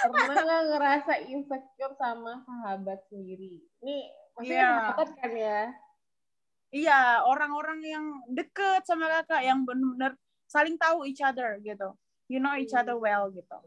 [0.00, 3.60] Pernah nggak ngerasa insecure sama sahabat sendiri?
[3.84, 3.96] Ini
[4.32, 4.70] maksudnya Iya.
[4.80, 5.60] sahabat kan ya?
[6.72, 10.16] iya orang-orang yang deket sama kakak yang benar-benar
[10.48, 11.92] saling tahu each other gitu
[12.32, 13.60] you know each other well gitu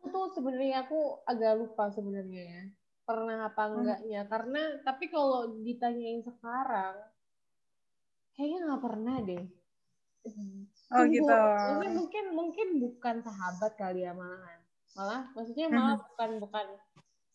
[0.00, 2.62] Aku tuh sebenarnya aku agak lupa sebenarnya ya.
[3.08, 3.74] Pernah apa Hmm.
[3.74, 4.20] enggaknya?
[4.32, 6.94] Karena tapi kalau ditanyain sekarang,
[8.34, 9.44] kayaknya nggak pernah deh.
[10.92, 11.32] Oh, Tunggu, gitu.
[11.32, 14.60] Maksudnya mungkin mungkin bukan sahabat kali ya malahan.
[14.96, 16.08] Malah maksudnya malah Hmm.
[16.08, 16.66] bukan bukan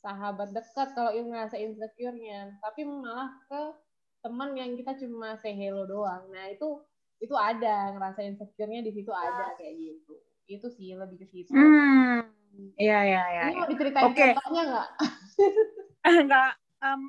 [0.06, 3.62] sahabat dekat kalau yang ngerasa insecure-nya, tapi malah ke
[4.24, 6.24] teman yang kita cuma say hello doang.
[6.34, 6.68] Nah, itu
[7.24, 10.14] itu ada ngerasa insecure-nya di situ ada kayak gitu.
[10.50, 11.54] Itu sih lebih ke situ.
[11.54, 12.43] hmm
[12.78, 14.28] iya iya iya Ini mau diceritain Oke.
[14.34, 14.90] contohnya nggak?
[16.24, 16.52] enggak
[16.84, 17.02] em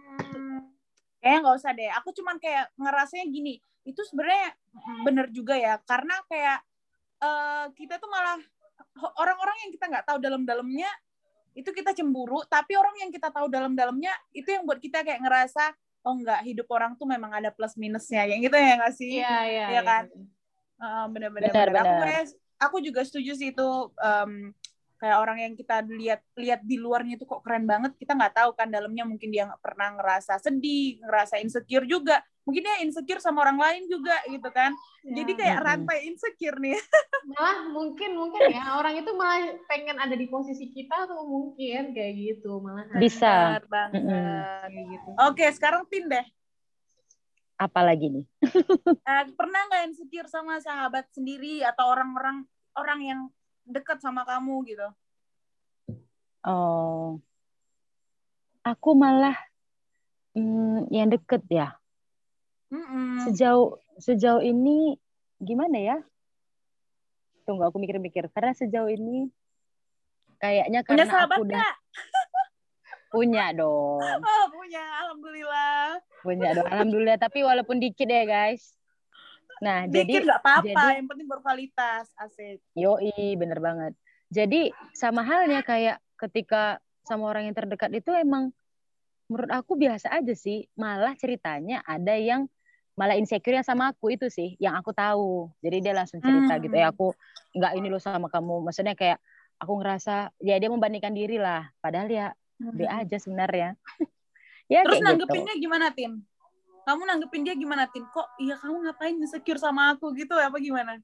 [1.18, 3.54] kayaknya nggak usah deh aku cuman kayak ngerasanya gini
[3.85, 4.54] itu sebenarnya
[5.02, 6.59] bener juga ya karena kayak
[7.20, 8.38] eh, kita tuh malah
[9.18, 10.90] orang-orang yang kita nggak tahu dalam-dalamnya
[11.54, 15.74] itu kita cemburu tapi orang yang kita tahu dalam-dalamnya itu yang buat kita kayak ngerasa
[16.04, 19.37] oh enggak hidup orang tuh memang ada plus minusnya yang gitu ya nggak sih Iya,
[19.48, 19.66] iya.
[19.72, 20.04] Iya kan?
[20.74, 21.83] Heeh, bener-bener Benar, bener.
[21.87, 22.24] Aku kayak
[22.61, 23.68] aku juga setuju sih itu
[24.02, 24.52] em,
[25.04, 28.56] kayak orang yang kita lihat lihat di luarnya itu kok keren banget kita nggak tahu
[28.56, 32.24] kan dalamnya mungkin dia nggak pernah ngerasa sedih ngerasa insecure juga.
[32.48, 34.72] Mungkin dia insecure sama orang lain juga gitu kan.
[35.04, 36.76] Jadi kayak rantai insecure nih.
[37.36, 42.12] Malah mungkin mungkin ya orang itu malah pengen ada di posisi kita atau mungkin kayak
[42.16, 43.60] gitu malah Bisa.
[43.68, 44.00] Banget
[44.72, 45.08] kayak gitu.
[45.20, 46.24] oke sekarang tin deh.
[47.60, 48.24] Apalagi nih?
[49.04, 53.20] Eh, pernah nggak insecure sama sahabat sendiri atau orang-orang orang yang
[53.64, 54.88] dekat sama kamu gitu
[56.44, 57.24] Oh.
[58.64, 59.37] Aku malah
[60.37, 61.77] mm, yang deket ya.
[62.68, 63.24] Mm-mm.
[63.24, 65.00] Sejauh sejauh ini
[65.40, 65.98] gimana ya?
[67.48, 68.29] Tunggu aku mikir-mikir.
[68.33, 69.33] Karena sejauh ini
[70.37, 71.77] kayaknya punya karena sahabat aku udah nggak
[73.14, 74.00] punya dong.
[74.05, 75.85] oh punya alhamdulillah
[76.24, 76.68] Punya dong.
[76.68, 77.18] Alhamdulillah.
[77.20, 78.77] Tapi walaupun dikit ya guys.
[79.62, 83.92] Nah, dikit jadi nggak apa-apa yang penting berkualitas asik Yoi, bener banget.
[84.32, 88.50] Jadi sama halnya kayak ketika sama orang yang terdekat itu emang
[89.30, 90.66] menurut aku biasa aja sih.
[90.74, 92.50] Malah ceritanya ada yang
[92.94, 95.50] malah insecure sama aku itu sih yang aku tahu.
[95.62, 96.62] Jadi dia langsung cerita Hmm.
[96.62, 97.14] gitu ya aku
[97.54, 98.66] nggak ini loh sama kamu.
[98.66, 99.22] Maksudnya kayak
[99.62, 101.70] aku ngerasa ya dia membandingkan diri lah.
[101.78, 102.26] Padahal ya
[102.58, 103.78] dia aja sebenarnya.
[104.72, 105.06] ya terus gitu.
[105.06, 106.24] nanggepinnya gimana tin
[106.85, 111.01] kamu nanggepin dia gimana tin kok iya kamu ngapain insecure sama aku gitu apa gimana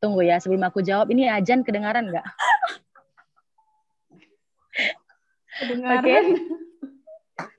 [0.00, 2.24] Tunggu ya sebelum aku jawab ini ajan kedengaran nggak?
[5.60, 6.00] Kedengaran.
[6.00, 6.16] Oke.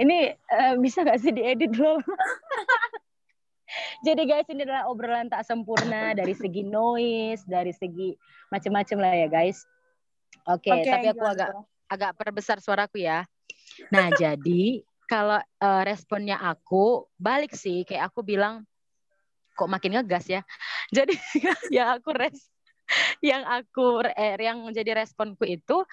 [0.02, 2.02] Ini eh, bisa gak sih diedit dulu?
[4.06, 8.17] Jadi guys ini adalah obrolan tak sempurna dari segi noise, dari segi
[8.50, 9.63] macam-macam lah ya guys.
[10.50, 11.50] Oke, Oke, tapi aku agak
[11.88, 13.30] agak perbesar suaraku ya.
[13.93, 18.63] Nah jadi kalau eh, responnya aku balik sih kayak aku bilang
[19.60, 20.41] kok makin ngegas ya.
[20.95, 21.12] Jadi
[21.76, 22.47] yang aku res
[23.19, 25.84] yang aku eh, yang menjadi responku itu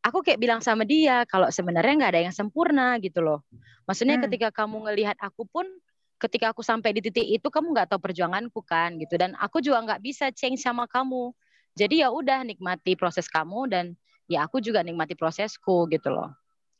[0.00, 3.44] aku kayak bilang sama dia kalau sebenarnya nggak ada yang sempurna gitu loh.
[3.84, 4.24] Maksudnya Hmm.
[4.24, 5.68] ketika kamu ngelihat aku pun
[6.16, 9.84] ketika aku sampai di titik itu kamu nggak tahu perjuanganku kan gitu dan aku juga
[9.84, 11.32] nggak bisa change sama kamu.
[11.76, 13.84] Jadi ya udah nikmati proses kamu dan
[14.28, 16.32] ya aku juga nikmati prosesku gitu loh.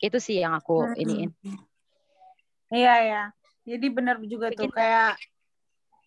[0.02, 1.00] Itu sih yang aku Hmm.
[1.00, 1.30] iniin.
[2.72, 3.22] Iya ya
[3.62, 5.14] jadi benar juga tuh Bikin- kayak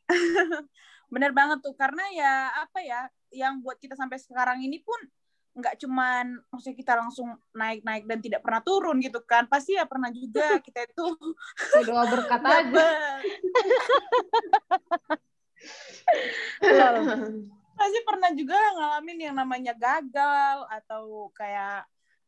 [1.14, 1.76] bener banget tuh.
[1.78, 2.34] Karena ya
[2.66, 4.98] apa ya yang buat kita sampai sekarang ini pun
[5.56, 9.48] nggak cuman maksudnya kita langsung naik-naik dan tidak pernah turun gitu kan.
[9.48, 11.06] Pasti ya pernah juga kita itu
[11.88, 12.88] doa berkat aja.
[17.76, 21.84] pasti pernah juga ngalamin yang namanya gagal atau kayak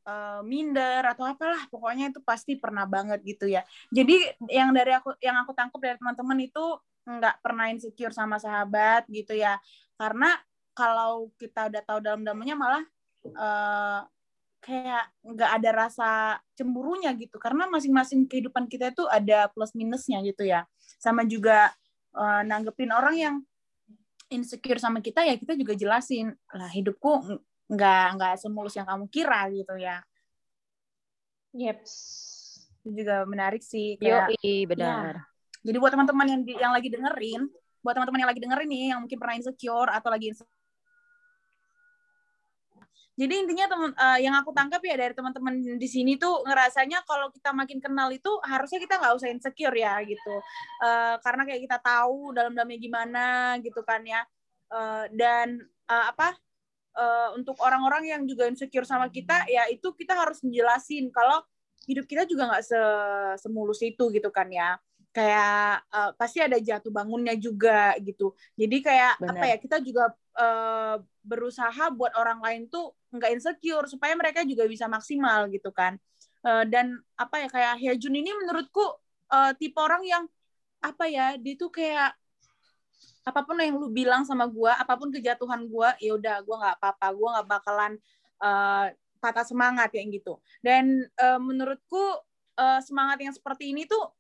[0.08, 3.62] eh, minder atau apalah pokoknya itu pasti pernah banget gitu ya.
[3.92, 6.66] Jadi yang dari aku yang aku tangkap dari teman-teman itu
[7.08, 9.60] nggak pernah insecure sama sahabat gitu ya.
[10.00, 10.32] Karena
[10.72, 12.84] kalau kita udah tahu dalam-dalamnya malah
[13.34, 14.02] uh,
[14.62, 16.10] kayak nggak ada rasa
[16.56, 17.40] cemburunya gitu.
[17.42, 20.68] Karena masing-masing kehidupan kita itu ada plus minusnya gitu ya.
[21.00, 21.72] Sama juga
[22.14, 23.36] uh, nanggepin orang yang
[24.28, 29.48] insecure sama kita ya kita juga jelasin lah hidupku nggak nggak semulus yang kamu kira
[29.52, 30.00] gitu ya
[31.58, 31.80] Yep.
[32.86, 35.20] itu juga menarik sih kayak Yoi, benar.
[35.20, 35.24] Ya.
[35.66, 37.50] jadi buat teman-teman yang yang lagi dengerin
[37.82, 40.56] buat teman-teman yang lagi dengerin nih yang mungkin pernah insecure atau lagi insecure
[43.18, 47.34] jadi intinya teman eh, yang aku tangkap ya dari teman-teman di sini tuh ngerasanya kalau
[47.34, 50.36] kita makin kenal itu harusnya kita nggak usah insecure ya gitu
[50.86, 53.26] Eh, karena kayak kita tahu dalam-dalamnya gimana
[53.66, 54.22] gitu kan ya
[54.68, 56.36] Eh, dan eh, apa
[56.98, 61.46] eh, untuk orang-orang yang juga insecure sama kita ya itu kita harus menjelasin kalau
[61.88, 62.82] hidup kita juga nggak se
[63.40, 64.76] semulus itu gitu kan ya.
[65.14, 68.34] Kayak eh, pasti ada jatuh bangunnya juga gitu.
[68.58, 69.32] Jadi kayak Benar.
[69.38, 70.04] apa ya kita juga
[70.38, 75.96] eh, berusaha buat orang lain tuh nggak insecure supaya mereka juga bisa maksimal gitu kan.
[76.46, 78.84] Eh, dan apa ya kayak Hyejun ini menurutku
[79.34, 80.24] eh, tipe orang yang
[80.78, 82.14] apa ya dia tuh kayak
[83.28, 86.76] apa pun yang lu bilang sama gua apa pun kejatuhan gua ya udah gua nggak
[86.80, 87.94] apa-apa gua nggak bakalan
[88.40, 88.88] eh,
[89.20, 90.40] patah semangat kayak gitu.
[90.64, 92.24] Dan eh, menurutku
[92.56, 94.16] eh, semangat yang seperti ini tuh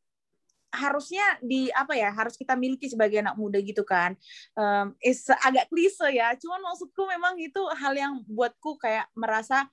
[0.67, 4.19] harusnya di apa ya harus kita miliki sebagai anak muda gitu kan.
[4.51, 9.65] Um, is agak klise ya cuman maksudku memang itu hal yang buatku kayak merasa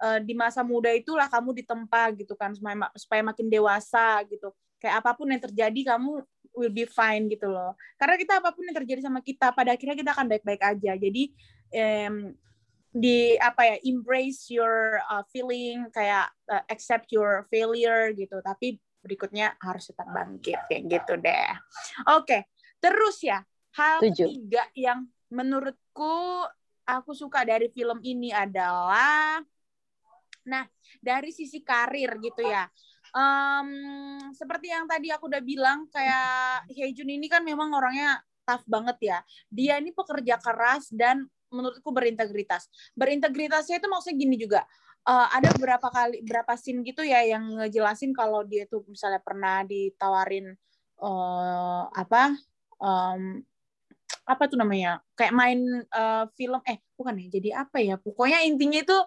[0.00, 4.48] eh, di masa muda itulah kamu ditempa gitu kan supaya, supaya makin dewasa gitu.
[4.80, 6.24] Kayak apa pun yang terjadi kamu
[6.56, 7.74] will be fine gitu loh.
[7.96, 10.92] Karena kita apa pun yang terjadi sama kita pada akhirnya kita akan baik-baik aja.
[10.98, 11.30] Jadi
[11.74, 12.34] em,
[12.90, 18.42] di apa ya embrace your uh, feeling kayak uh, accept your failure gitu.
[18.42, 21.50] Tapi berikutnya harus tetap bangkit kayak gitu deh.
[22.18, 23.44] Oke terus ya
[23.76, 24.24] hal Setuju.
[24.26, 24.98] ketiga yang
[25.30, 26.48] menurutku
[26.88, 29.38] aku suka dari film ini adalah
[30.40, 30.64] nah
[30.98, 32.66] dari sisi karir gitu ya
[33.10, 33.68] Em,
[34.30, 39.18] seperti yang tadi aku udah bilang kayak Hyejun ini kan memang orangnya tough banget ya.
[39.50, 42.70] Dia ini pekerja keras dan menurutku berintegritas.
[42.94, 44.62] Berintegritasnya itu maksudnya gini juga
[45.06, 49.66] eh, ada beberapa kali berapa scene gitu ya yang ngejelasin kalau dia tuh misalnya pernah
[49.66, 50.54] ditawarin
[51.02, 52.38] eh, apa
[52.78, 53.42] em,
[54.30, 58.78] apa tuh namanya kayak main eh, film eh bukan ya jadi apa ya pokoknya intinya
[58.78, 58.98] itu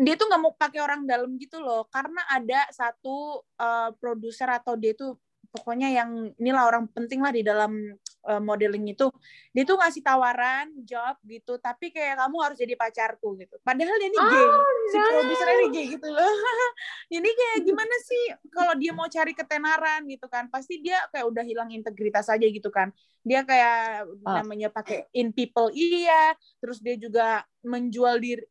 [0.00, 1.86] dia tuh nggak mau pakai orang dalam gitu loh.
[1.88, 5.16] Karena ada satu eh, produser atau dia tuh
[5.50, 7.74] pokoknya yang inilah orang penting lah di dalam
[8.20, 9.08] eh, modeling itu
[9.50, 13.56] dia tuh ngasih tawaran job gitu tapi kayak kamu harus jadi pacarku gitu.
[13.64, 14.46] Padahal dia ini gay
[14.90, 16.28] si produsernya ini gay gitu loh.
[17.10, 18.22] Ini kayak gimana sih
[18.54, 20.46] kalau dia mau cari ketenaran gitu kan?
[20.46, 22.94] Pasti dia kayak udah hilang integritas aja gitu kan.
[23.26, 24.40] Dia kayak Ah.
[24.40, 26.32] namanya pakai in people iya.
[26.62, 28.46] Terus dia juga menjual diri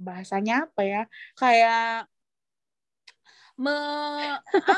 [0.00, 1.02] bahasanya apa ya?
[1.36, 2.08] Kayak
[3.58, 3.74] me
[4.54, 4.76] apa,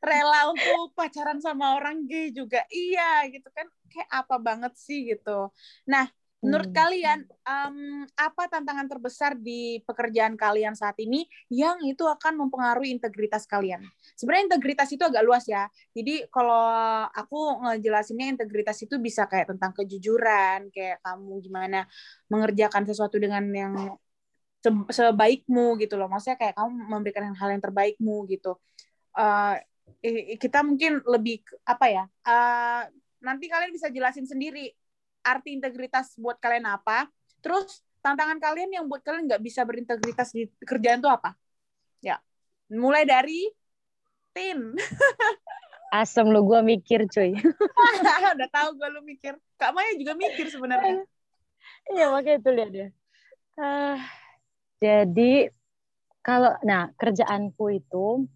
[0.00, 2.64] rela untuk pacaran sama orang gay juga.
[2.72, 3.66] Iya gitu kan.
[3.92, 5.52] Kayak apa banget sih gitu.
[5.88, 6.08] Nah
[6.40, 6.72] menurut Hmm.
[6.72, 7.76] kalian em,
[8.16, 13.84] apa tantangan terbesar di pekerjaan kalian saat ini yang itu akan mempengaruhi integritas kalian?
[14.16, 15.68] Sebenarnya integritas itu agak luas ya.
[15.92, 16.64] Jadi kalau
[17.12, 21.84] aku ngejelasinnya integritas itu bisa kayak tentang kejujuran kayak kamu gimana
[22.32, 23.74] mengerjakan sesuatu dengan yang
[24.64, 26.08] se- sebaikmu gitu loh.
[26.12, 28.56] Maksudnya kayak kamu memberikan hal yang terbaikmu gitu.
[29.16, 29.62] I-
[30.38, 32.82] kita mungkin lebih apa ya eh,
[33.20, 34.72] nanti kalian bisa jelasin sendiri
[35.20, 37.08] arti integritas buat kalian apa.
[37.44, 41.36] Terus tantangan kalian yang buat kalian nggak bisa berintegritas di kerjaan itu apa?
[42.00, 42.20] Ya
[42.72, 43.48] mulai dari
[44.32, 44.78] Tin.
[46.00, 47.34] Asem lu gua mikir cuy.
[48.36, 49.34] udah tahu gue lu mikir.
[49.58, 51.02] Kak Maya juga mikir sebenarnya.
[51.90, 52.88] Iya makanya itu lihat dia.
[53.58, 53.98] Ah,
[54.78, 55.50] jadi
[56.22, 58.30] kalau nah kerjaanku itu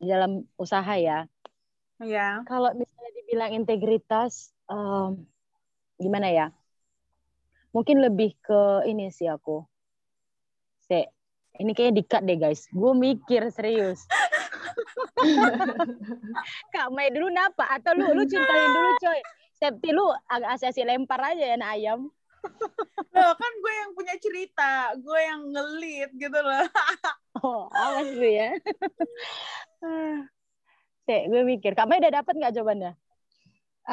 [0.00, 1.28] dalam usaha ya.
[2.00, 5.28] ya Kalau misalnya dibilang integritas, em,
[6.00, 6.46] gimana ya?
[7.70, 9.62] Mungkin lebih ke ini sih aku.
[10.88, 11.06] Se,
[11.60, 12.66] ini kayaknya dikat deh guys.
[12.72, 14.08] Gue mikir serius.
[16.72, 17.68] Kak Mai dulu napa?
[17.70, 19.20] Atau lu lu cintain dulu coy.
[19.60, 22.08] Septi lu agak asasi lempar aja ya ayam.
[23.12, 26.64] loh kan gue yang punya cerita gue yang ngelit gitu loh
[27.38, 28.48] Oh, awas lu ya.
[31.06, 31.72] Sek, gue mikir.
[31.76, 32.92] Kak Mai udah dapat nggak jawabannya?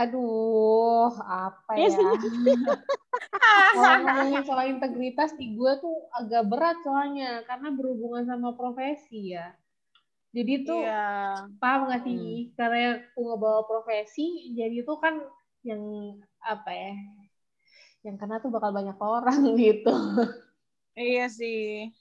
[0.01, 1.97] Aduh, apa ya?
[3.73, 9.53] Kalau ngomongin soal integritas di gue tuh agak berat soalnya karena berhubungan sama profesi ya.
[10.35, 11.47] Jadi tuh Iya.
[11.61, 12.53] paham nggak sih?
[12.57, 15.15] Karena aku ngebawa profesi, jadi itu kan
[15.65, 15.81] yang
[16.43, 16.93] apa ya?
[18.05, 19.91] yang kena tuh bakal banyak orang gitu.
[20.99, 21.91] Iya sih.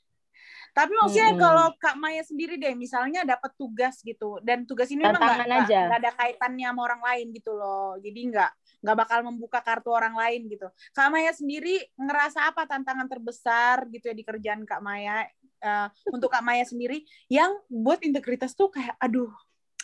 [0.76, 1.40] Tapi maksudnya Mm-mm.
[1.40, 6.00] kalau Kak Maya sendiri deh, misalnya dapat tugas gitu, dan tugas ini memang nggak nggak
[6.04, 7.96] ada kaitannya sama orang lain gitu loh.
[7.96, 8.50] Jadi nggak
[8.84, 10.68] nggak bakal membuka kartu orang lain gitu.
[10.92, 15.24] Kak Maya sendiri ngerasa apa tantangan terbesar gitu ya di kerjaan Kak Maya
[15.64, 17.00] eh, untuk Kak Maya sendiri
[17.32, 19.32] yang buat integritas tuh kayak aduh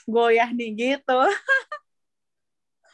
[0.05, 1.21] goyah nih gitu.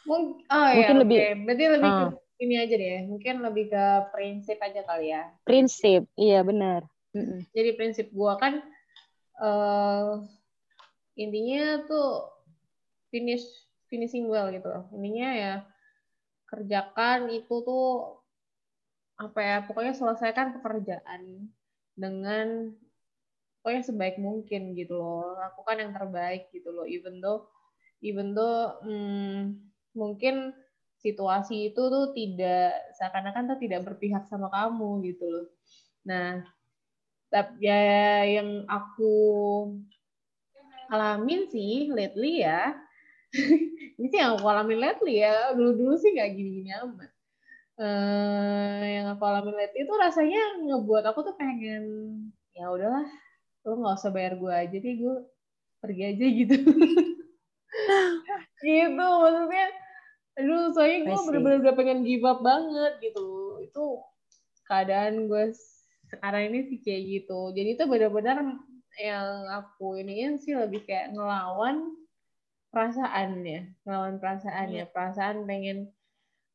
[0.07, 1.31] Mungkin, oh Mungkin ya, lebih- oke.
[1.45, 2.11] Berarti lebih ke Ah.
[2.39, 2.99] ini aja deh.
[3.11, 3.85] Mungkin lebih ke
[4.15, 5.23] prinsip aja kali ya.
[5.43, 6.87] Prinsip, iya benar.
[7.17, 7.41] Mm-mm.
[7.53, 8.61] Jadi prinsip gua kan
[9.39, 10.11] eh
[11.19, 12.29] intinya tuh
[13.09, 13.45] finish
[13.89, 14.69] finishing well gitu.
[14.93, 15.55] Intinya ya
[16.49, 18.19] kerjakan itu tuh
[19.19, 21.51] apa ya pokoknya selesaikan pekerjaan
[21.99, 22.71] dengan
[23.61, 27.51] pokoknya sebaik mungkin gitu loh lakukan yang terbaik gitu loh even though
[27.99, 29.59] even though hmm,
[29.99, 30.55] mungkin
[31.03, 35.47] situasi itu tuh tidak seakan-akan tuh tidak berpihak sama kamu gitu loh
[36.07, 36.47] nah
[37.29, 37.81] tapi ya
[38.25, 39.17] yang aku
[40.89, 42.73] alamin sih lately ya.
[44.01, 45.53] Ini sih yang aku alamin lately ya.
[45.53, 47.11] Dulu dulu sih nggak gini-gini amat.
[47.79, 51.85] Eh yang aku alamin lately itu rasanya ngebuat aku tuh pengen
[52.57, 53.07] ya udahlah
[53.63, 55.17] lo nggak usah bayar gue aja deh gue
[55.79, 56.57] pergi aja gitu.
[58.59, 59.71] Gitu maksudnya
[60.35, 63.61] aduh soalnya gue bener-bener udah pengen give up banget gitu.
[63.63, 64.03] Itu
[64.67, 65.55] keadaan gue
[66.09, 67.53] sekarang ini sih kayak gitu.
[67.53, 68.43] Jadi itu benar-benar
[68.99, 71.95] yang aku iniin sih lebih kayak ngelawan
[72.73, 74.85] perasaannya ngelawan perasaannya.
[74.91, 75.93] Perasaan pengen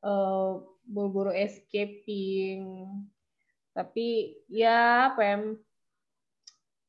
[0.03, 0.51] eh,
[0.85, 2.89] buru-buru escaping.
[3.73, 5.37] Tapi ya apa ya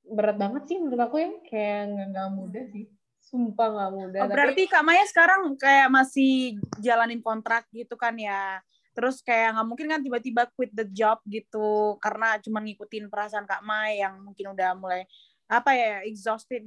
[0.04, 1.30] berat banget sih menurut aku ya.
[1.48, 1.80] Kayak
[2.12, 2.84] nggak mudah sih.
[3.24, 4.20] Sumpah nggak mudah.
[4.20, 8.60] Oh, tapi berarti Kak Maya sekarang kayak masih jalanin kontrak gitu kan ya.
[8.94, 13.66] Terus kayak nggak mungkin kan tiba-tiba quit the job gitu karena cuma ngikutin perasaan Kak
[13.66, 15.04] Maya yang mungkin udah mulai
[15.50, 16.62] apa ya exhausted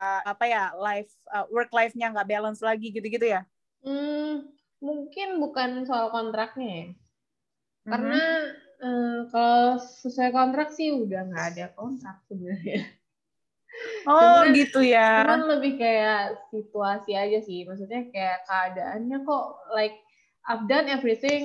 [0.00, 3.44] Uh, apa ya life uh, work life-nya nggak balance lagi gitu-gitu ya.
[3.84, 4.48] hmm,
[4.80, 6.88] mungkin bukan soal kontraknya ya.
[7.84, 8.22] Karena
[8.80, 12.88] eh, kalau sesuai kontrak sih udah nggak ada kontrak sebenarnya
[14.04, 15.24] Oh Cuman- gitu ya.
[15.24, 17.64] cuman lebih kayak situasi aja sih.
[17.68, 19.96] Maksudnya kayak keadaannya kok like
[20.48, 21.44] I've done everything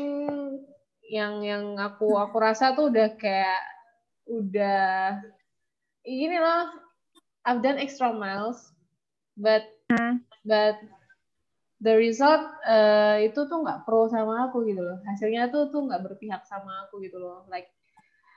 [1.06, 3.62] yang yang aku aku rasa tuh udah kayak
[4.26, 5.20] udah
[6.02, 6.72] gini loh.
[7.46, 8.72] I've done extra miles
[9.38, 9.68] but
[10.48, 10.80] but
[11.84, 14.98] the result eh, itu tuh nggak pro sama aku gitu loh.
[15.06, 17.44] Hasilnya tuh tuh nggak berpihak sama aku gitu loh.
[17.52, 17.70] Like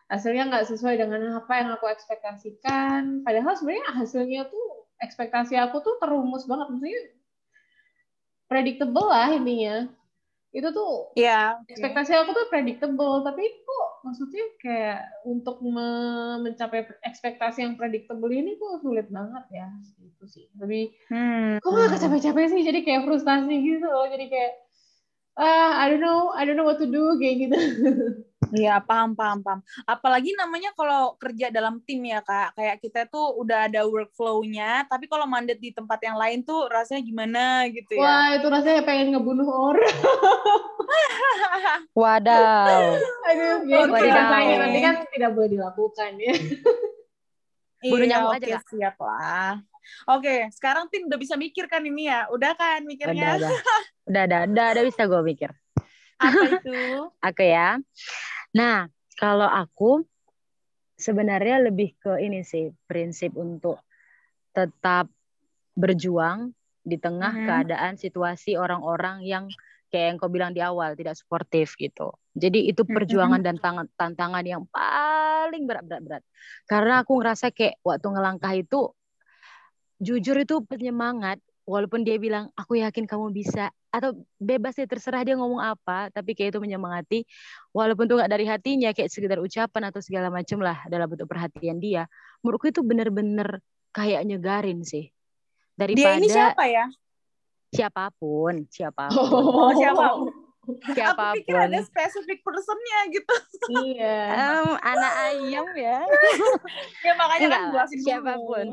[0.08, 3.22] hasilnya nggak sesuai dengan apa yang aku ekspektasikan.
[3.22, 6.72] Padahal sebenarnya hasilnya tuh ekspektasi aku tuh terumus banget.
[6.72, 7.02] Maksudnya
[8.48, 9.88] predictable lah intinya.
[10.48, 11.60] Itu tuh Iya.
[11.68, 13.20] ekspektasi aku tuh predictable.
[13.20, 19.68] Tapi kok maksudnya kayak untuk me- mencapai ekspektasi yang predictable ini kok sulit banget ya?
[20.00, 20.46] Gitu sih.
[20.56, 21.60] Lebih Hmm.
[21.60, 22.64] kok gak capek-capek sih?
[22.64, 24.08] Jadi kayak frustasi gitu loh.
[24.08, 24.52] Jadi kayak
[25.36, 27.54] ah I don't know I don't know what to do kayak gitu
[28.48, 29.60] Iya, paham, paham, paham.
[29.84, 32.56] Apalagi namanya kalau kerja dalam tim ya, Kak.
[32.56, 37.02] Kayak kita tuh udah ada workflow-nya, tapi kalau mandat di tempat yang lain tuh rasanya
[37.02, 38.00] gimana gitu ya.
[38.00, 39.84] wah itu rasanya pengen ngebunuh orang
[41.98, 42.80] Wadaw.
[43.28, 44.00] aduh Oke.
[44.00, 46.32] gitu rasanya nanti kan tidak boleh dilakukan ya
[47.78, 48.62] Bunuh Iya, nyamuk oke, aja, Kak.
[48.74, 49.54] siap lah.
[50.10, 52.26] Oke, sekarang tim udah bisa mikir kan ini ya?
[52.26, 53.38] Udah kan Udah, mikirnya?
[53.38, 53.50] udah.
[54.08, 55.50] Udah, udah, udah, udah bisa gue mikir.
[56.18, 56.78] Apa itu?
[57.22, 57.78] Aku ya.
[58.54, 60.02] Nah, kalau aku
[60.98, 63.78] sebenarnya lebih ke ini sih, prinsip untuk
[64.50, 65.06] tetap
[65.78, 66.50] berjuang
[66.82, 67.46] di tengah Mhm.
[67.46, 69.46] keadaan situasi orang-orang yang
[69.88, 72.12] kayak yang kau bilang di awal tidak suportif gitu.
[72.36, 76.22] Jadi itu perjuangan dan tangan- tantangan yang paling berat-berat-berat.
[76.68, 78.92] Karena aku ngerasa kayak waktu ngelangkah itu
[79.98, 85.36] jujur itu penyemangat walaupun dia bilang aku yakin kamu bisa atau bebas deh terserah dia
[85.36, 87.28] ngomong apa tapi kayak itu menyemangati.
[87.76, 91.76] Walaupun tuh nggak dari hatinya kayak sekedar ucapan atau segala macam lah dalam bentuk perhatian
[91.76, 92.08] dia
[92.40, 93.60] menurutku itu bener-bener
[93.92, 95.12] kayak nyegarin sih.
[95.76, 96.86] Dia daripada ini siapa ya?
[97.68, 99.20] siapa pun siapa pun.
[99.20, 100.32] Oh,
[100.92, 101.32] siapa?
[101.32, 103.34] Aku pikir ada specific person-nya gitu.
[103.88, 106.00] iya Em, anak ayam ya
[107.06, 108.66] Ya makanya Enggak kan jelasin siapa pun.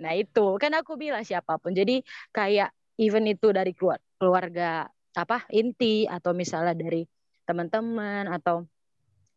[0.00, 1.72] Nah itu kan aku bilang siapa pun.
[1.76, 2.00] Jadi
[2.32, 7.06] kayak even itu dari keluar keluarga apa inti atau misalnya dari
[7.44, 8.66] teman-teman atau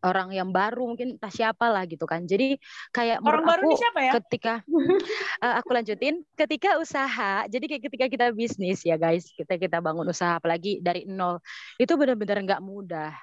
[0.06, 2.26] orang yang baru mungkin entah siapa lah gitu kan.
[2.30, 2.62] Jadi
[2.94, 4.12] kayak Orang baru aku ini siapa ya?
[4.22, 4.54] ketika
[5.46, 10.06] eh, aku lanjutin ketika usaha jadi kayak ketika kita bisnis ya guys kita kita bangun
[10.10, 11.42] usaha apalagi dari nol
[11.82, 13.14] itu benar-benar nggak mudah.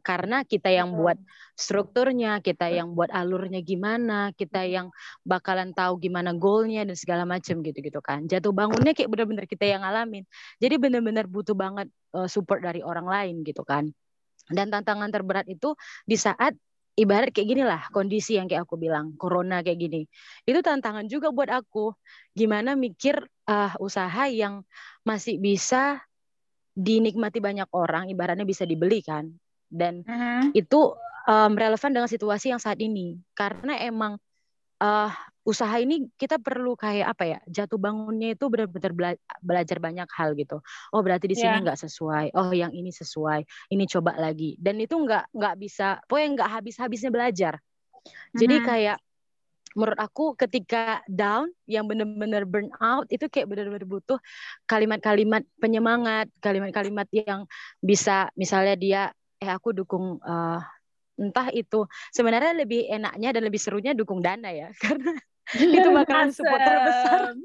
[0.00, 1.20] Karena kita yang buat
[1.52, 4.88] strukturnya kita yang buat alurnya gimana kita yang
[5.28, 8.24] bakalan tahu gimana goalnya dan segala macam gitu gitu kan.
[8.24, 10.24] Jatuh bangunnya kayak benar-benar kita yang ngalamin.
[10.56, 13.92] Jadi benar-benar butuh banget eh, support dari orang lain gitu kan
[14.50, 15.72] dan tantangan terberat itu
[16.04, 16.52] di saat
[16.98, 20.02] ibarat kayak gini lah kondisi yang kayak aku bilang corona kayak gini.
[20.44, 21.94] Itu tantangan juga buat aku.
[22.36, 24.66] Gimana mikir ah, usaha yang
[25.06, 26.02] masih bisa
[26.76, 29.32] dinikmati banyak orang ibaratnya bisa dibeli kan.
[29.70, 30.52] Dan Mhm.
[30.52, 30.92] itu
[31.30, 33.16] um, relevan dengan situasi yang saat ini.
[33.32, 34.18] Karena emang
[34.80, 35.10] uh,
[35.40, 40.36] usaha ini kita perlu kayak apa ya jatuh bangunnya itu benar-benar bela- belajar banyak hal
[40.36, 40.60] gitu.
[40.92, 41.64] Oh berarti di sini Iya.
[41.64, 42.26] nggak sesuai.
[42.36, 43.72] Oh yang ini sesuai.
[43.72, 44.56] Ini coba lagi.
[44.60, 47.54] Dan itu nggak nggak bisa pokoknya nggak habis-habisnya belajar.
[48.36, 48.66] Jadi Mhm.
[48.66, 48.98] kayak
[49.70, 54.18] menurut aku ketika down yang benar-benar burn out itu kayak benar-benar butuh
[54.66, 57.46] kalimat-kalimat penyemangat kalimat-kalimat yang
[57.78, 59.02] bisa misalnya dia
[59.38, 60.60] eh aku dukung eh,
[61.20, 61.84] entah itu
[62.16, 65.12] sebenarnya lebih enaknya dan lebih serunya dukung dana ya karena
[65.76, 67.36] itu bakalan support terbesar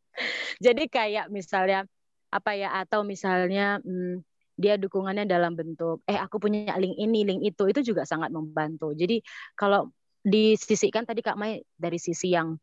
[0.64, 1.84] jadi kayak misalnya
[2.28, 4.20] apa ya atau misalnya hmm,
[4.58, 8.90] dia dukungannya dalam bentuk eh aku punya link ini link itu itu juga sangat membantu.
[8.90, 9.22] Jadi
[9.54, 12.58] kalau disisikan tadi Kak Mai dari sisi yang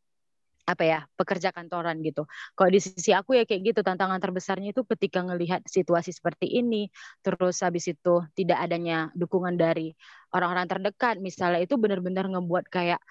[0.65, 2.25] apa ya pekerja kantoran gitu.
[2.57, 6.89] Kalau di sisi aku ya kayak gitu tantangan terbesarnya itu ketika ngelihat situasi seperti ini,
[7.21, 9.93] terus habis itu tidak adanya dukungan dari
[10.33, 13.01] orang-orang terdekat, misalnya itu benar-benar ngebuat kayak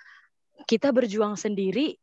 [0.66, 1.94] kita berjuang sendiri,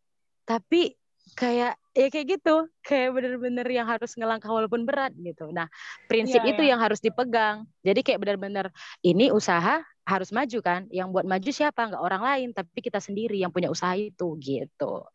[0.47, 0.95] tapi
[1.35, 5.51] kayak ya kayak gitu, kayak benar-benar yang harus ngelangkah walaupun berat gitu.
[5.51, 5.67] Nah
[6.07, 6.69] prinsip Iya, itu iya.
[6.75, 7.67] yang harus dipegang.
[7.83, 8.71] Jadi kayak benar-benar
[9.03, 11.87] ini usaha harus maju kan, yang buat maju siapa?
[11.87, 15.05] Nggak orang lain, tapi kita sendiri yang punya usaha itu gitu.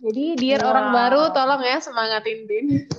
[0.00, 0.70] Jadi biar Wow.
[0.72, 2.66] orang baru tolong ya semangatin Din.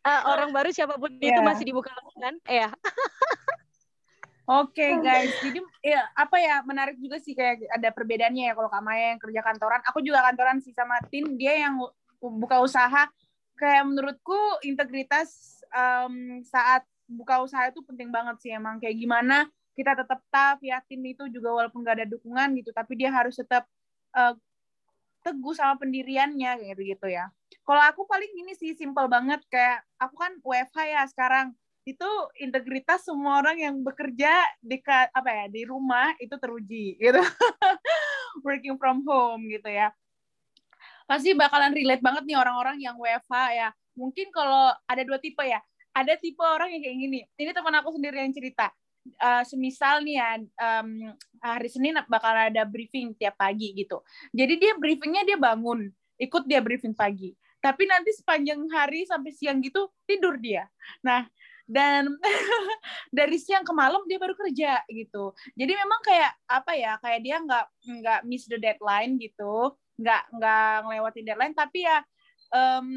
[0.00, 1.44] Eh, orang baru siapa pun itu Iya.
[1.44, 1.92] masih dibuka
[2.48, 2.72] eh ya
[4.48, 8.82] Oke guys, jadi ya apa ya menarik juga sih kayak ada perbedaannya ya kalau Kak
[8.82, 11.78] Maya yang kerja kantoran, aku juga kantoran sih sama Tin, dia yang
[12.18, 13.06] buka usaha.
[13.54, 14.34] Kayak menurutku
[14.66, 18.78] integritas em, saat buka usaha itu penting banget sih emang.
[18.78, 19.36] Kayak gimana
[19.74, 23.34] kita tetap tough ya Tin itu juga walaupun gak ada dukungan gitu, tapi dia harus
[23.34, 23.66] tetap
[24.14, 24.34] eh,
[25.20, 27.28] teguh sama pendiriannya gitu gitu ya.
[27.66, 31.52] Kalau aku paling gini sih simple banget kayak aku kan WFH ya sekarang.
[31.84, 32.06] Itu
[32.38, 34.30] integritas semua orang yang bekerja
[34.60, 37.20] di apa ya di rumah itu teruji gitu.
[38.46, 39.92] Working from home gitu ya.
[41.04, 43.68] Pasti bakalan relate banget nih orang-orang yang WFH ya.
[43.98, 47.20] Mungkin kalau ada dua tipe ya ada tipe orang yang kayak gini.
[47.36, 48.70] Ini teman aku sendiri yang cerita.
[49.00, 54.04] Eh, semisal nih ya em, hari Senin bakal ada briefing tiap pagi gitu.
[54.30, 55.88] Jadi dia briefingnya dia bangun
[56.20, 57.32] ikut dia briefing pagi.
[57.64, 60.68] Tapi nanti sepanjang hari sampai siang gitu tidur dia.
[61.00, 61.24] Nah
[61.64, 62.12] dan
[63.18, 65.32] dari siang ke malam dia baru kerja gitu.
[65.56, 67.66] Jadi memang kayak apa ya kayak dia nggak
[68.04, 69.72] nggak miss the deadline gitu.
[69.96, 71.54] Nggak nggak ngelewatin deadline.
[71.56, 72.04] Tapi ya
[72.52, 72.88] em,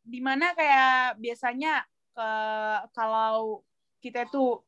[0.00, 1.84] di mana kayak biasanya
[2.20, 2.32] ke
[2.92, 3.64] kalau
[4.04, 4.60] kita tuh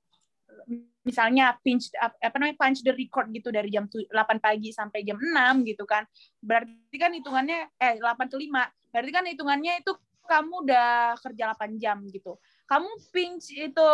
[1.05, 5.21] misalnya pinch apa namanya punch the record gitu dari jam tu- 8 pagi sampai jam
[5.21, 6.09] 6 gitu kan.
[6.41, 9.93] Berarti kan hitungannya eh 8 ke 5 berarti kan hitungannya itu
[10.29, 12.41] kamu udah kerja 8 jam gitu.
[12.69, 13.89] Kamu pinch itu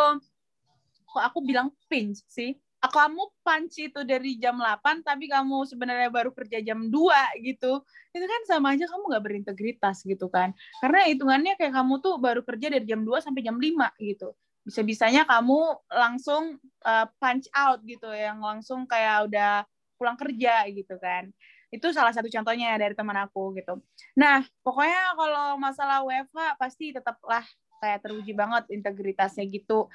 [1.09, 2.55] kok aku bilang pinch sih
[2.87, 7.83] kamu punch itu dari jam 8 tapi kamu sebenarnya baru kerja jam 2 gitu.
[8.15, 10.55] Itu kan sama aja kamu nggak berintegritas gitu kan.
[10.79, 14.31] Karena hitungannya kayak kamu tuh baru kerja dari jam 2 sampai jam 5 gitu.
[14.63, 15.59] Bisa-bisanya kamu
[15.91, 19.67] langsung uh, punch out gitu yang langsung kayak udah
[19.99, 21.35] pulang kerja gitu kan.
[21.75, 23.83] Itu salah satu contohnya dari teman aku gitu.
[24.15, 27.43] Nah pokoknya kalau masalah WFH pasti tetaplah
[27.79, 29.87] kayak teruji banget integritasnya gitu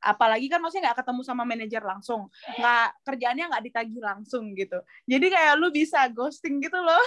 [0.00, 2.30] apalagi kan maksudnya nggak ketemu sama manajer langsung.
[2.58, 4.78] Nggak kerjaannya nggak ditagih langsung gitu.
[5.08, 7.04] Jadi kayak lu bisa ghosting gitu loh.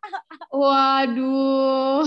[0.62, 2.06] Waduh.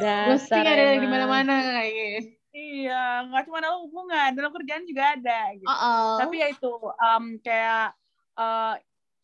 [0.00, 2.40] Ghosting ada di mana-mana kayaknya.
[2.52, 5.64] iya nggak cuma dalam hubungan dalam kerjaan juga ada gitu.
[5.64, 7.96] Oh, tapi ya itu em, kayak
[8.36, 8.74] eh,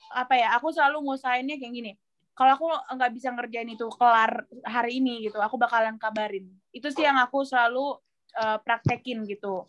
[0.08, 1.92] apa ya aku selalu ngusahainnya kayak gini.
[2.32, 2.66] Kalau aku
[2.96, 6.48] nggak bisa ngerjain itu kelar hari ini gitu aku bakalan kabarin.
[6.72, 8.00] Itu sih yang aku selalu
[8.36, 9.64] eh, praktekin gitu.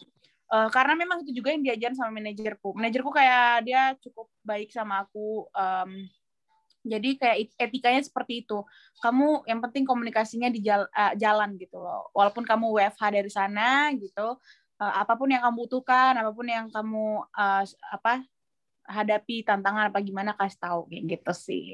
[0.50, 2.74] Eh, karena memang itu juga yang diajarin sama manajerku.
[2.76, 6.10] Manajerku kayak dia cukup baik sama aku em,
[6.84, 8.64] jadi kayak etikanya seperti itu.
[9.04, 12.10] Kamu yang penting komunikasinya di eh, jalan gitu loh.
[12.18, 14.40] Walaupun kamu WFH dari sana gitu
[14.80, 18.24] uh, apa pun yang kamu butuhkan, apa pun yang kamu uh, apa
[18.90, 21.66] hadapi tantangan apa gimana kasih tahu kayak gitu sih.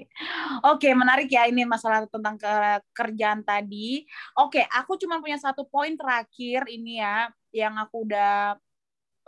[0.68, 2.54] Oke, menarik ya ini masalah tentang ke
[2.92, 4.04] kerjaan tadi.
[4.36, 8.60] Oke, aku cuma punya satu poin terakhir ini ya yang aku udah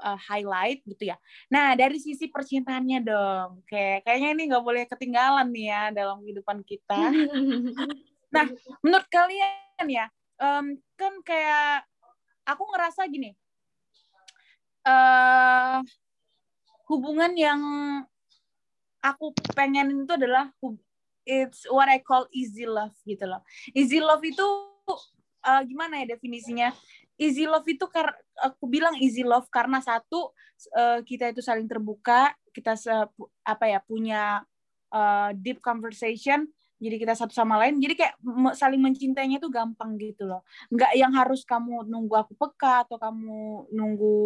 [0.03, 1.17] uh, highlight gitu ya.
[1.47, 3.63] Nah, dari sisi percintaannya dong.
[3.65, 6.99] Kayak kayaknya ini nggak boleh ketinggalan nih ya dalam kehidupan kita.
[8.35, 8.45] nah,
[8.83, 10.11] menurut kalian ya,
[10.43, 11.87] um, kan kayak
[12.43, 13.31] aku ngerasa gini.
[14.87, 15.83] Uh,
[16.87, 17.61] hubungan yang
[19.03, 20.51] aku pengen itu adalah
[21.27, 23.43] it's what I call easy love gitu loh.
[23.75, 24.47] Easy love itu
[25.43, 26.71] uh, gimana ya definisinya?
[27.19, 27.83] Easy love itu
[28.39, 30.31] aku bilang easy love karena satu
[30.73, 32.77] uh, kita itu saling terbuka, kita
[33.43, 34.45] apa ya punya
[34.93, 38.13] uh, deep conversation, jadi kita satu sama lain jadi kayak
[38.53, 43.65] saling mencintainya itu gampang gitu loh nggak yang harus kamu nunggu aku peka atau kamu
[43.73, 44.17] nunggu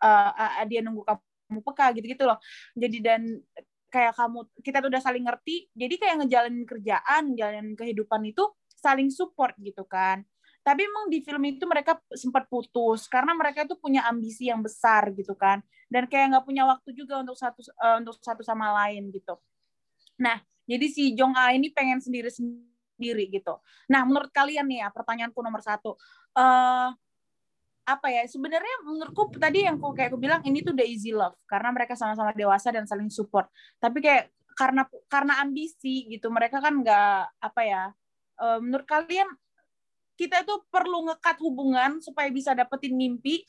[0.00, 2.38] uh, dia nunggu kamu kamu peka gitu-gitu loh.
[2.76, 3.22] Jadi dan
[3.88, 8.44] kayak kamu kita tuh udah saling ngerti jadi kayak ngejalanin kerjaan ngejalanin kehidupan itu
[8.78, 10.22] saling support gitu kan.
[10.62, 15.08] Tapi emang di film itu mereka sempat putus karena mereka itu punya ambisi yang besar
[15.16, 15.64] gitu kan.
[15.88, 19.40] Dan kayak nggak punya waktu juga untuk satu uh, untuk satu sama lain gitu.
[20.20, 20.38] Nah
[20.68, 23.56] jadi si Jong A ini pengen sendiri sendiri gitu.
[23.88, 25.96] Nah menurut kalian nih ya pertanyaanku nomor satu
[26.36, 26.92] uh,
[27.88, 31.32] apa ya sebenarnya menurutku tadi yang aku kayak aku bilang ini tuh udah easy love.
[31.48, 33.48] Karena mereka sama-sama dewasa dan saling support.
[33.80, 37.84] Tapi kayak karena karena ambisi gitu mereka kan nggak apa ya
[38.42, 39.30] uh, menurut kalian
[40.18, 43.46] kita itu perlu ngekat hubungan supaya bisa dapetin mimpi?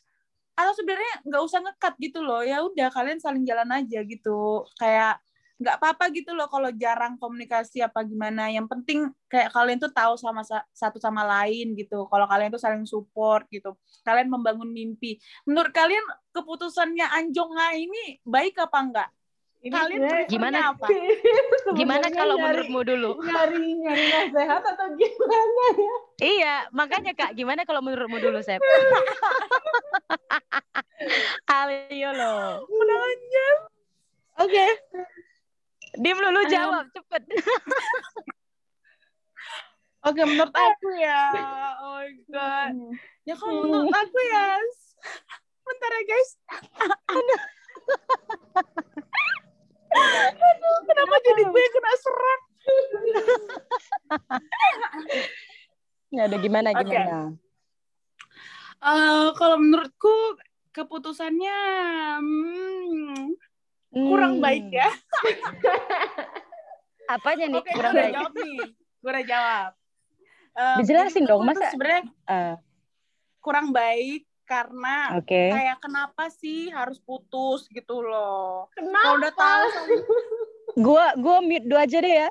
[0.54, 4.64] Atau sebenarnya nggak usah ngekat gitu loh ya udah kalian saling jalan aja gitu.
[4.78, 5.20] Kayak
[5.60, 8.48] nggak apa-apa gitu loh kalau jarang komunikasi apa gimana.
[8.48, 10.42] Yang penting kayak kalian tuh tahu sama
[10.72, 12.08] satu sama lain gitu.
[12.08, 13.76] Kalau kalian tuh saling support gitu.
[14.08, 15.20] Kalian membangun mimpi.
[15.44, 19.10] Menurut kalian keputusannya Anjong Ha ini baik apa enggak
[19.60, 20.72] ini kalian gimana?
[20.72, 20.88] apa?
[21.80, 23.20] Gimana kalau menurutmu dulu?
[23.20, 25.96] nyari nyari nasihat atau gimana ya?
[26.24, 27.36] Iya makanya kak.
[27.36, 28.64] Gimana kalau menurutmu dulu Sep?
[31.60, 33.48] Ayo loh Menanya.
[34.40, 34.48] oke.
[34.48, 34.72] okay.
[36.00, 37.28] Dim lu jawab cepet.
[40.08, 41.28] Oke, menurut aku ya.
[41.84, 42.72] Oh my god.
[43.28, 44.56] Ya kalau menurut aku ya.
[45.68, 46.40] Bentar ya, guys.
[47.12, 47.42] Aduh.
[50.40, 52.42] Aduh, kenapa jadi gue kena serang?
[56.16, 56.90] Ya udah gimana gimana.
[56.90, 57.06] Okay.
[58.80, 60.40] Uh, kalau menurutku
[60.72, 61.60] keputusannya
[62.24, 63.36] hmm,
[63.94, 64.44] kurang hmm.
[64.44, 64.90] baik ya.
[67.14, 68.14] Apanya nih Oke, kurang gue baik?
[68.14, 68.60] jawab nih.
[69.00, 69.72] Gue udah jawab.
[70.60, 72.56] Um, Dijelasin dong, masa sebenarnya uh.
[73.40, 75.54] kurang baik karena okay.
[75.54, 78.66] kayak kenapa sih harus putus gitu loh.
[78.74, 79.06] Kenapa?
[79.06, 79.66] Kalau udah tahu
[80.86, 82.30] gua gua mute dua aja deh ya.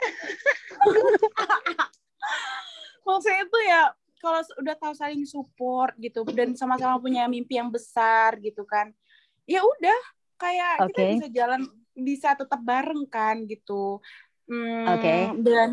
[3.07, 3.83] Maksudnya itu ya
[4.19, 8.91] kalau udah tahu saling support gitu dan sama-sama punya mimpi yang besar gitu kan.
[9.47, 10.01] Ya udah
[10.39, 10.89] kayak okay.
[10.89, 11.63] kita bisa jalan
[11.99, 13.99] bisa tetap bareng kan gitu.
[14.47, 15.03] Hmm, Oke.
[15.03, 15.21] Okay.
[15.43, 15.69] Dan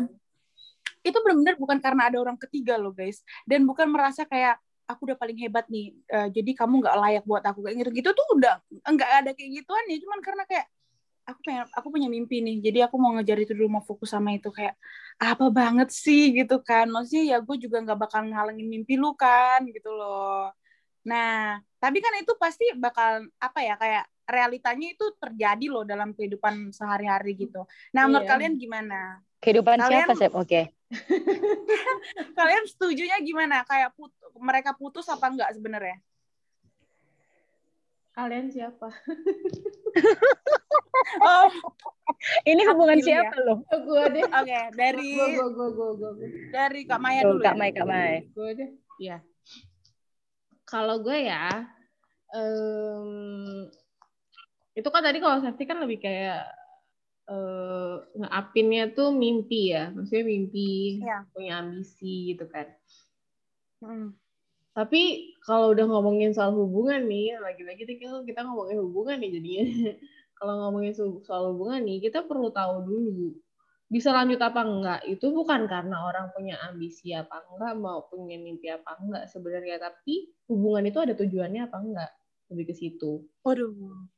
[1.06, 4.58] itu benar-benar bukan karena ada orang ketiga loh guys dan bukan merasa kayak
[4.90, 8.10] aku udah paling hebat nih uh, jadi kamu nggak layak buat aku kayak gitu gitu
[8.10, 10.66] tuh udah nggak ada kayak gituan ya cuman karena kayak
[11.26, 14.34] aku pengen aku punya mimpi nih jadi aku mau ngejar itu dulu mau fokus sama
[14.38, 14.78] itu kayak
[15.18, 19.66] apa banget sih gitu kan maksudnya ya gue juga nggak bakal ngalengin mimpi lu kan
[19.66, 20.54] gitu loh
[21.02, 26.74] nah tapi kan itu pasti bakal apa ya kayak realitanya itu terjadi loh dalam kehidupan
[26.74, 27.62] sehari-hari gitu.
[27.94, 28.32] Nah, menurut iya.
[28.34, 29.22] kalian gimana?
[29.38, 30.32] Kehidupan kalian, siapa, Sep?
[30.34, 30.44] Oke.
[30.44, 30.64] Okay.
[32.38, 33.62] kalian setujunya gimana?
[33.62, 36.02] Kayak put mereka putus apa enggak sebenarnya?
[38.16, 38.88] Kalian siapa?
[41.28, 41.48] oh,
[42.48, 43.44] ini hubungan siapa ya?
[43.44, 43.58] loh?
[43.68, 44.24] Gue deh.
[44.24, 46.28] Oke, okay, dari gue gue gue gue gue.
[46.48, 47.44] Dari Kak Maya dulu.
[47.44, 47.60] Kak ya?
[47.60, 48.20] Maya, Kak Maya.
[48.32, 48.70] Gue deh.
[48.96, 49.18] Iya.
[50.66, 51.68] Kalau gue ya,
[52.34, 53.68] um,
[54.76, 56.44] itu kan tadi kalau safety kan lebih kayak
[57.32, 59.88] uh, ngeapinnya tuh mimpi ya.
[59.88, 61.24] Maksudnya mimpi ya.
[61.32, 62.68] punya ambisi gitu kan.
[63.76, 64.16] Hmm.
[64.76, 69.64] tapi kalau udah ngomongin soal hubungan nih lagi-lagi kita kita ngomongin hubungan nih jadinya.
[70.36, 70.92] Kalau ngomongin
[71.24, 73.32] soal hubungan nih kita perlu tahu dulu
[73.88, 75.00] bisa lanjut apa enggak?
[75.08, 79.80] Itu bukan karena orang punya ambisi apa enggak mau punya mimpi apa enggak sebenarnya.
[79.80, 82.10] Tapi hubungan itu ada tujuannya apa enggak
[82.50, 83.26] lebih ke situ.
[83.42, 83.74] Waduh.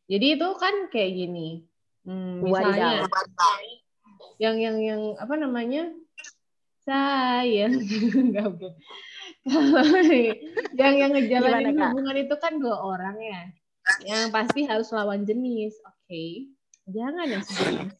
[0.09, 1.49] Jadi itu kan kayak gini.
[2.05, 3.05] Hmm, misalnya
[4.41, 5.93] yang yang yang apa namanya?
[6.89, 7.69] Saya
[8.25, 8.73] enggak mungkin.
[10.77, 11.91] yang yang ngejalanin Gimana, Kak?
[11.93, 13.43] hubungan itu kan dua orang ya.
[14.05, 15.77] Yang pasti harus lawan jenis.
[15.85, 16.53] Oke.
[16.89, 17.93] Jangan yang sejenis.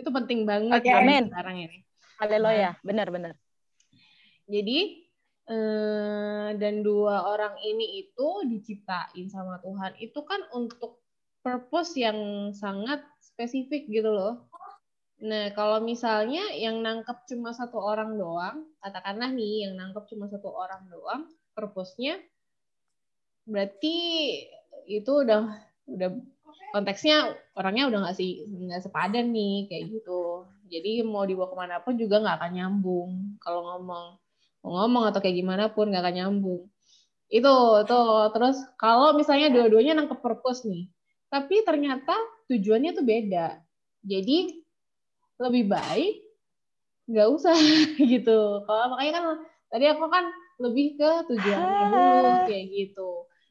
[0.00, 1.24] Itu penting banget Oke, zaman amin.
[1.28, 1.78] sekarang ini.
[2.20, 3.32] Haleluya, benar-benar.
[4.48, 5.08] Jadi
[6.54, 11.02] dan dua orang ini itu diciptain sama Tuhan itu kan untuk
[11.42, 14.46] purpose yang sangat spesifik gitu loh.
[15.20, 20.48] Nah, kalau misalnya yang nangkep cuma satu orang doang, katakanlah nih yang nangkep cuma satu
[20.48, 22.16] orang doang, purpose-nya
[23.50, 23.96] berarti
[24.86, 25.42] itu udah
[25.90, 26.10] udah
[26.70, 30.46] konteksnya orangnya udah nggak sih nggak sepadan nih kayak gitu.
[30.70, 33.10] Jadi mau dibawa ke mana pun juga nggak akan nyambung
[33.42, 34.16] kalau ngomong
[34.64, 36.62] ngomong atau kayak gimana pun nggak akan nyambung.
[37.30, 37.52] Itu
[37.86, 40.90] tuh terus kalau misalnya dua-duanya nangkep purpose nih,
[41.30, 42.14] tapi ternyata
[42.50, 43.60] tujuannya tuh beda.
[44.04, 44.60] Jadi
[45.40, 46.14] lebih baik
[47.10, 47.54] nggak usah
[48.12, 48.64] gitu.
[48.66, 49.24] Kalau makanya kan
[49.70, 50.24] tadi aku kan
[50.60, 53.10] lebih ke tujuannya dulu kayak gitu.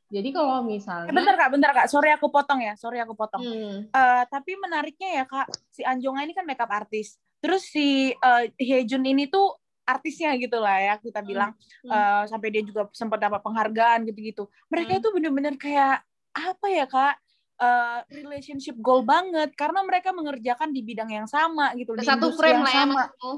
[0.10, 1.88] Jadi kalau Eh, misalnya bentar kak, bentar kak.
[1.90, 2.74] Sorry aku potong ya.
[2.74, 3.46] Sorry aku potong.
[3.46, 7.18] Hmm, Eh, tapi menariknya ya kak, si Anjonga ini kan makeup artis.
[7.40, 9.59] Terus si eh, Hejun ini tuh
[9.96, 11.90] artisnya gitu lah ya kita bilang hmm.
[11.90, 14.46] Eh, sampai dia juga sempat dapat penghargaan gitu-gitu.
[14.70, 15.00] Mereka Hmm.
[15.02, 17.16] itu bener-bener kayak apa ya kak?
[17.60, 22.56] Eh, relationship goal banget karena mereka mengerjakan di bidang yang sama gitu di satu frame
[22.56, 22.94] yang lah ya sama.
[22.96, 23.34] maksudmu.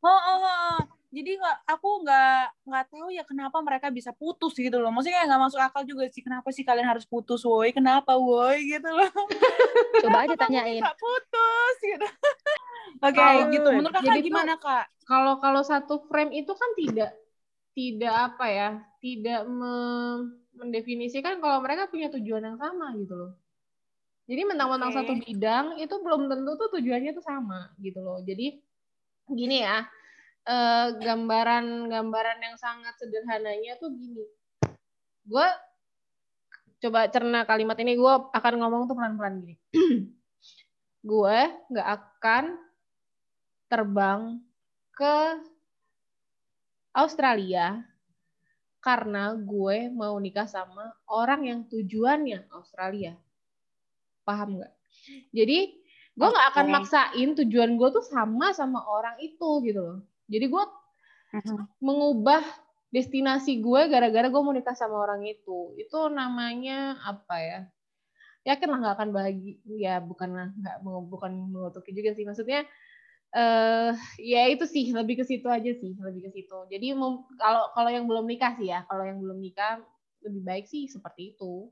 [0.00, 0.78] Oh, oh, oh, oh.
[1.06, 2.34] Jadi nggak, aku nggak
[2.66, 4.90] nggak tahu ya kenapa mereka bisa putus gitu loh.
[4.90, 6.20] Maksudnya kayak nggak masuk akal juga sih.
[6.20, 7.70] Kenapa sih kalian harus putus, woi?
[7.70, 8.66] Kenapa, woi?
[8.66, 9.08] Gitu loh.
[10.02, 10.82] Coba aja tanyain.
[10.82, 12.06] nggak putus gitu.
[13.06, 13.68] Oke, Kalau- gitu.
[13.70, 14.84] Menurut kakak jadi tuh- gimana kak?
[15.06, 17.14] kalau kalau satu frame itu kan tidak
[17.78, 23.32] tidak apa ya tidak me- mendefinisikan kalau mereka punya tujuan yang sama gitu loh
[24.26, 24.98] jadi mentang-mentang Oke.
[24.98, 28.58] satu bidang itu belum tentu tuh tujuannya tuh sama gitu loh jadi
[29.30, 29.86] gini ya
[30.46, 34.24] eh, gambaran gambaran yang sangat sederhananya tuh gini
[35.26, 35.46] gue
[36.86, 39.54] coba cerna kalimat ini gue akan ngomong tuh pelan-pelan gini
[41.10, 41.38] gue
[41.74, 42.44] nggak akan
[43.66, 44.38] terbang
[44.94, 45.16] ke
[46.96, 47.84] Australia
[48.86, 53.18] karena gue mau nikah sama orang yang tujuannya Australia.
[54.22, 54.72] Paham nggak?
[55.34, 55.58] Jadi
[56.16, 59.98] gue nggak akan maksain tujuan gue tuh sama sama orang itu gitu loh.
[60.32, 60.64] Jadi gue
[61.82, 62.42] mengubah
[62.94, 65.74] destinasi gue gara-gara gue mau nikah sama orang itu.
[65.76, 67.60] Itu namanya apa ya?
[68.46, 69.56] Yakin lah nggak akan bahagia.
[69.68, 70.30] Ya bukan
[70.62, 72.24] nggak mau bukan mengutuki juga sih.
[72.28, 72.64] Maksudnya
[73.36, 76.56] eh ya itu sih lebih ke situ aja sih lebih ke situ.
[76.72, 79.82] Jadi mem- kalau kalau yang belum nikah sih ya, kalau yang belum nikah
[80.24, 81.70] lebih baik sih seperti itu.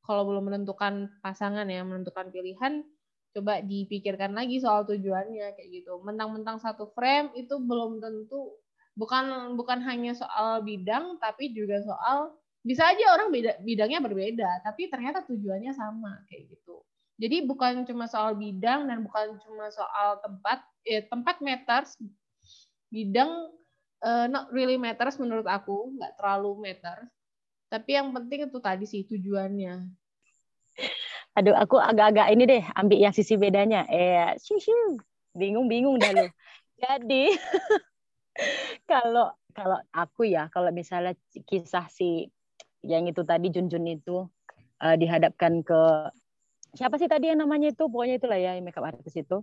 [0.00, 2.82] Kalau belum menentukan pasangan ya, menentukan pilihan,
[3.36, 6.02] coba dipikirkan lagi soal tujuannya kayak gitu.
[6.02, 8.58] Mentang-mentang satu frame itu belum tentu
[8.98, 14.90] bukan bukan hanya soal bidang tapi juga soal bisa aja orang beda bidangnya berbeda tapi
[14.92, 16.82] ternyata tujuannya sama kayak gitu.
[17.20, 22.00] Jadi bukan cuma soal bidang dan bukan cuma soal tempat, eh, tempat matters,
[22.88, 23.52] bidang
[24.00, 27.12] eh, not really matters menurut aku, nggak terlalu matters.
[27.68, 29.99] Tapi yang penting itu tadi sih tujuannya.
[31.38, 33.86] Aduh, aku agak-agak ini deh, ambil yang sisi bedanya.
[33.86, 34.34] Eh.
[35.38, 36.26] Bingung-bingung dah lu.
[36.80, 37.30] Jadi,
[38.90, 41.14] kalau kalau aku ya, kalau misalnya
[41.46, 42.30] kisah si
[42.82, 44.26] yang itu tadi Junjun itu
[44.82, 46.10] eh, dihadapkan ke
[46.74, 47.86] siapa sih tadi yang namanya itu?
[47.86, 49.42] Pokoknya itulah ya, makeup artist itu.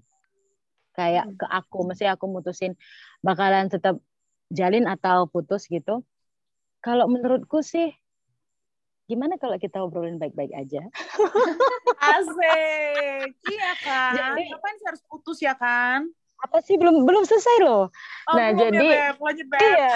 [0.98, 2.74] Kayak ke aku, mesti aku mutusin
[3.22, 4.02] bakalan tetap
[4.50, 6.02] jalin atau putus gitu.
[6.82, 7.94] Kalau menurutku sih,
[9.08, 10.84] gimana kalau kita obrolin baik-baik aja?
[11.98, 13.32] Asik.
[13.48, 14.14] Iya kan.
[14.14, 16.12] Jadi- Ngapain sih harus putus ya kan?
[16.38, 17.90] Apa sih belum belum selesai loh?
[18.30, 19.16] Oh, Nah, ya, jadi- Beb.
[19.18, 19.62] Lanjut, Beb.
[19.64, 19.96] Iya.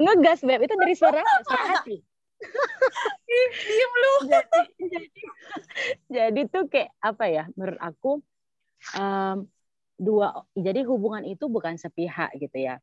[0.00, 0.60] Ngegas, Beb.
[0.64, 1.96] Itu dari suara suara hati.
[3.28, 4.12] Diem lu.
[4.26, 5.22] Jadi, jadi,
[6.08, 7.44] jadi tuh kayak apa ya?
[7.54, 8.10] Menurut aku
[8.94, 9.36] em,
[9.98, 12.78] dua jadi hubungan itu bukan sepihak gitu ya.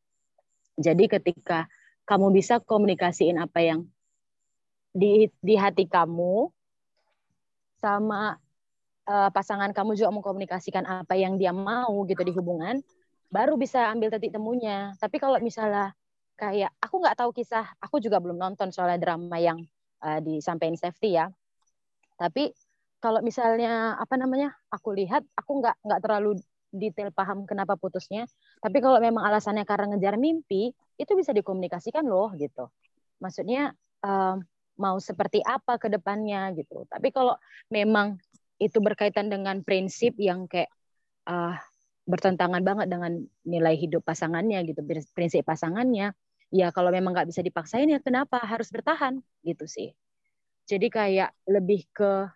[0.76, 1.66] Jadi ketika
[2.04, 3.88] kamu bisa komunikasiin apa yang
[4.96, 6.48] di di hati kamu
[7.76, 8.40] sama
[9.04, 12.80] eh, pasangan kamu juga mengkomunikasikan apa yang dia mau gitu di hubungan,
[13.28, 14.96] baru bisa ambil titik temunya.
[14.96, 15.92] Tapi kalau misalnya
[16.40, 19.60] kayak aku nggak tahu kisah, aku juga belum nonton soalnya drama yang
[20.00, 21.28] uh, disampaikan safety ya.
[22.16, 22.56] Tapi
[22.96, 26.40] kalau misalnya apa namanya, aku lihat aku nggak nggak terlalu
[26.72, 28.24] detail paham kenapa putusnya.
[28.64, 32.72] Tapi kalau memang alasannya karena ngejar mimpi, itu bisa dikomunikasikan loh gitu.
[33.20, 34.40] Maksudnya um,
[34.76, 36.84] mau seperti apa ke depannya gitu.
[36.88, 37.36] Tapi kalau
[37.72, 38.20] memang
[38.56, 40.72] itu berkaitan dengan prinsip yang kayak
[41.28, 41.56] uh,
[42.06, 44.80] bertentangan banget dengan nilai hidup pasangannya gitu,
[45.12, 46.14] prinsip pasangannya,
[46.54, 48.38] ya kalau memang nggak bisa dipaksain ya kenapa?
[48.40, 49.90] Harus bertahan gitu sih.
[50.66, 52.26] Jadi kayak lebih ke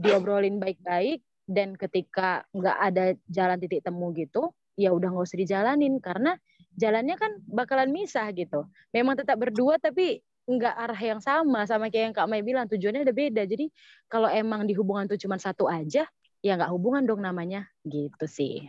[0.00, 6.00] diobrolin baik-baik dan ketika nggak ada jalan titik temu gitu ya udah nggak usah dijalanin.
[6.00, 6.36] Karena
[6.76, 8.68] jalannya kan bakalan misah gitu.
[8.92, 13.06] Memang tetap berdua tapi nggak arah yang sama sama kayak yang Kak Mai bilang tujuannya
[13.06, 13.70] udah beda jadi
[14.10, 16.10] kalau emang di hubungan tuh cuma satu aja
[16.42, 18.66] ya nggak hubungan dong namanya gitu sih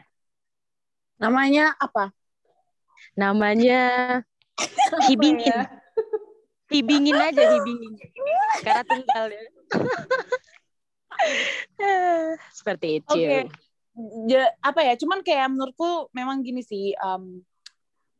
[1.21, 2.09] Namanya apa?
[3.13, 3.81] namanya
[5.05, 5.53] hibingin
[6.69, 7.93] hibingin aja hibingin
[8.65, 9.43] karena tunggal ya
[12.57, 13.39] seperti itu Oke.
[14.25, 14.95] Ja- apa ya?
[14.95, 16.95] Cuman kayak menurutku memang gini sih.
[17.03, 17.43] um,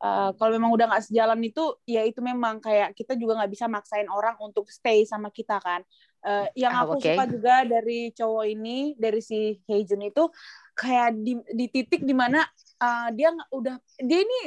[0.02, 3.70] uh, kalau memang udah nggak sejalan itu, ya itu memang kayak kita juga nggak bisa
[3.70, 5.86] maksain orang untuk stay sama kita kan.
[6.22, 7.06] Uh, yang Ah, aku oke.
[7.06, 10.26] suka juga dari cowok ini, dari si Heijun itu
[10.72, 12.42] kayak di, di titik di mana
[12.80, 14.38] uh, dia nggak- udah dia ini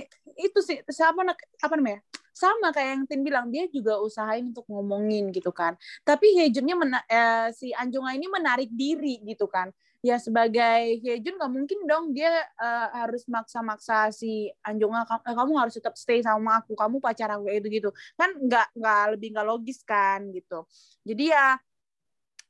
[0.41, 2.01] itu sih sama apa namanya
[2.35, 7.07] sama kayak yang Tin bilang dia juga usahain untuk ngomongin gitu kan tapi Hejunnya mena-
[7.07, 9.71] eh, si Anjonga ini menarik diri gitu kan
[10.05, 12.29] ya sebagai Hejun nggak mungkin dong dia
[12.61, 16.77] eh, harus maksa-maksa si Anjonga "Ka- eh, kamu harus tetap stay sama aku.
[16.77, 17.89] Kamu pacar aku itu gitu
[18.19, 20.63] kan nggak nggak lebih nggak logis kan gitu.
[21.07, 21.57] Jadi ya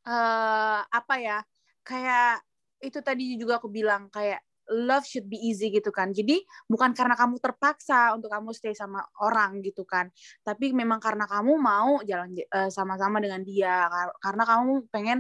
[0.06, 1.38] eh apa ya
[1.86, 2.42] kayak
[2.86, 4.42] itu tadi juga aku bilang kayak
[4.86, 6.10] love should be easy gitu kan.
[6.10, 10.10] Jadi bukan karena kamu terpaksa untuk kamu stay sama orang gitu kan.
[10.42, 12.34] Tapi memang karena kamu mau jalan
[12.74, 13.86] sama-sama dengan dia.
[13.90, 15.20] Kar- karena kamu pengen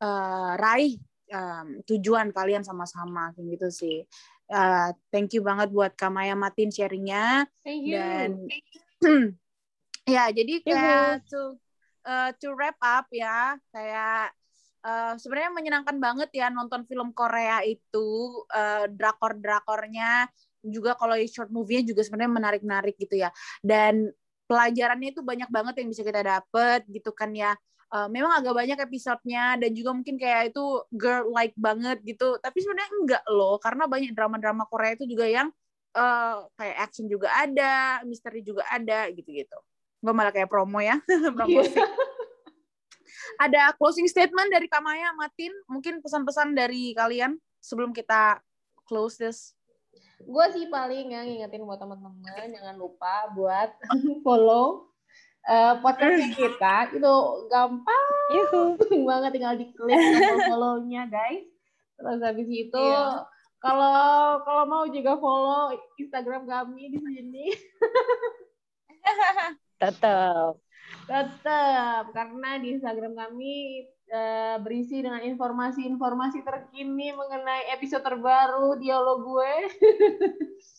[0.00, 0.96] eh, raih
[1.30, 3.98] em, tujuan kalian sama-sama kayak gitu sih.
[4.46, 7.50] Eh, thank you banget buat Kamaya Matin sharingnya.
[7.66, 7.98] Thank you.
[7.98, 8.28] dan
[10.14, 11.58] ya jadi kayak to
[12.06, 14.30] uh, to wrap up ya kayak
[14.86, 20.30] uh, sebenarnya menyenangkan banget ya nonton film Korea itu uh, drakor drakornya
[20.62, 23.34] juga kalau short movie-nya juga sebenarnya menarik menarik gitu ya.
[23.62, 24.14] Dan
[24.46, 28.78] pelajarannya itu banyak banget yang bisa kita dapet gitu kan ya Uh, memang agak banyak
[28.82, 32.34] episodenya dan juga mungkin kayak itu girl like banget gitu.
[32.42, 35.48] Tapi sebenarnya enggak loh karena banyak drama-drama Korea itu juga yang
[35.94, 39.58] uh, kayak action juga ada misteri juga ada gitu-gitu.
[40.02, 40.98] Gue malah kayak promo ya
[41.36, 41.78] promosi
[43.36, 45.52] ada closing statement dari Kamaya Matin.
[45.68, 48.40] Mungkin pesan-pesan dari kalian sebelum kita
[48.88, 49.52] close this?
[50.22, 53.70] Gue sih paling ya ngingetin buat teman-teman jangan lupa buat
[54.24, 54.88] follow
[55.46, 57.14] eh, podcastnya kita itu
[57.50, 58.62] gampang Yuhu.
[59.10, 59.98] banget tinggal diklik
[60.50, 61.46] follow-nya guys.
[61.96, 63.24] Terus habis itu Iya.
[63.62, 67.46] kalau kalau mau juga follow Instagram kami di sini.
[69.80, 70.58] Tetap
[71.06, 79.54] tetap karena di Instagram kami eh, berisi dengan informasi-informasi terkini mengenai episode terbaru dialog gue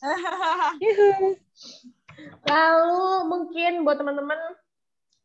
[2.47, 4.57] Lalu mungkin buat teman-teman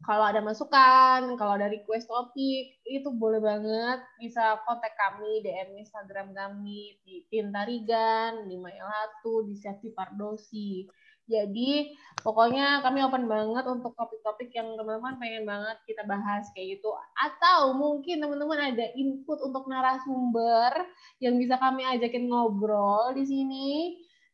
[0.03, 6.35] kalau ada masukan, kalau ada request topik, itu boleh banget bisa kontak kami DM Instagram
[6.35, 10.91] kami di Tintarigan, di Mailatu, di Safety Pardosi.
[11.31, 16.91] Jadi pokoknya kami open banget untuk topik-topik yang teman-teman pengen banget kita bahas kayak gitu.
[17.15, 20.83] Atau mungkin teman-teman ada input untuk narasumber
[21.23, 23.71] yang bisa kami ajakin ngobrol di sini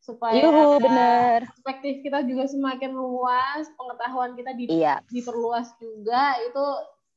[0.08, 1.44] supaya Yuhu, bener.
[1.52, 5.04] perspektif kita juga semakin luas, pengetahuan kita di- Iya.
[5.12, 6.64] diperluas juga, itu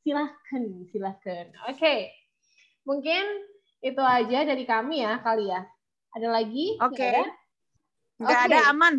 [0.04, 0.62] silahkan,
[0.92, 1.48] silahkan.
[1.72, 2.12] Oke,
[2.84, 3.24] mungkin
[3.80, 5.64] itu aja dari kami ya kali ya.
[6.12, 6.76] Ada lagi?
[6.78, 7.00] Oke.
[7.00, 7.24] Ada?
[8.20, 8.46] nggak Oke.
[8.52, 8.94] ada aman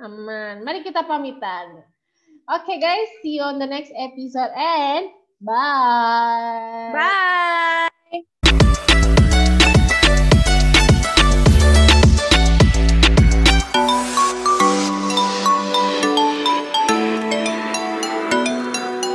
[0.00, 0.54] Aman.
[0.64, 1.84] Mari kita pamitan.
[2.48, 6.90] Oke guys, see you on the next episode and bye.
[6.90, 7.91] bye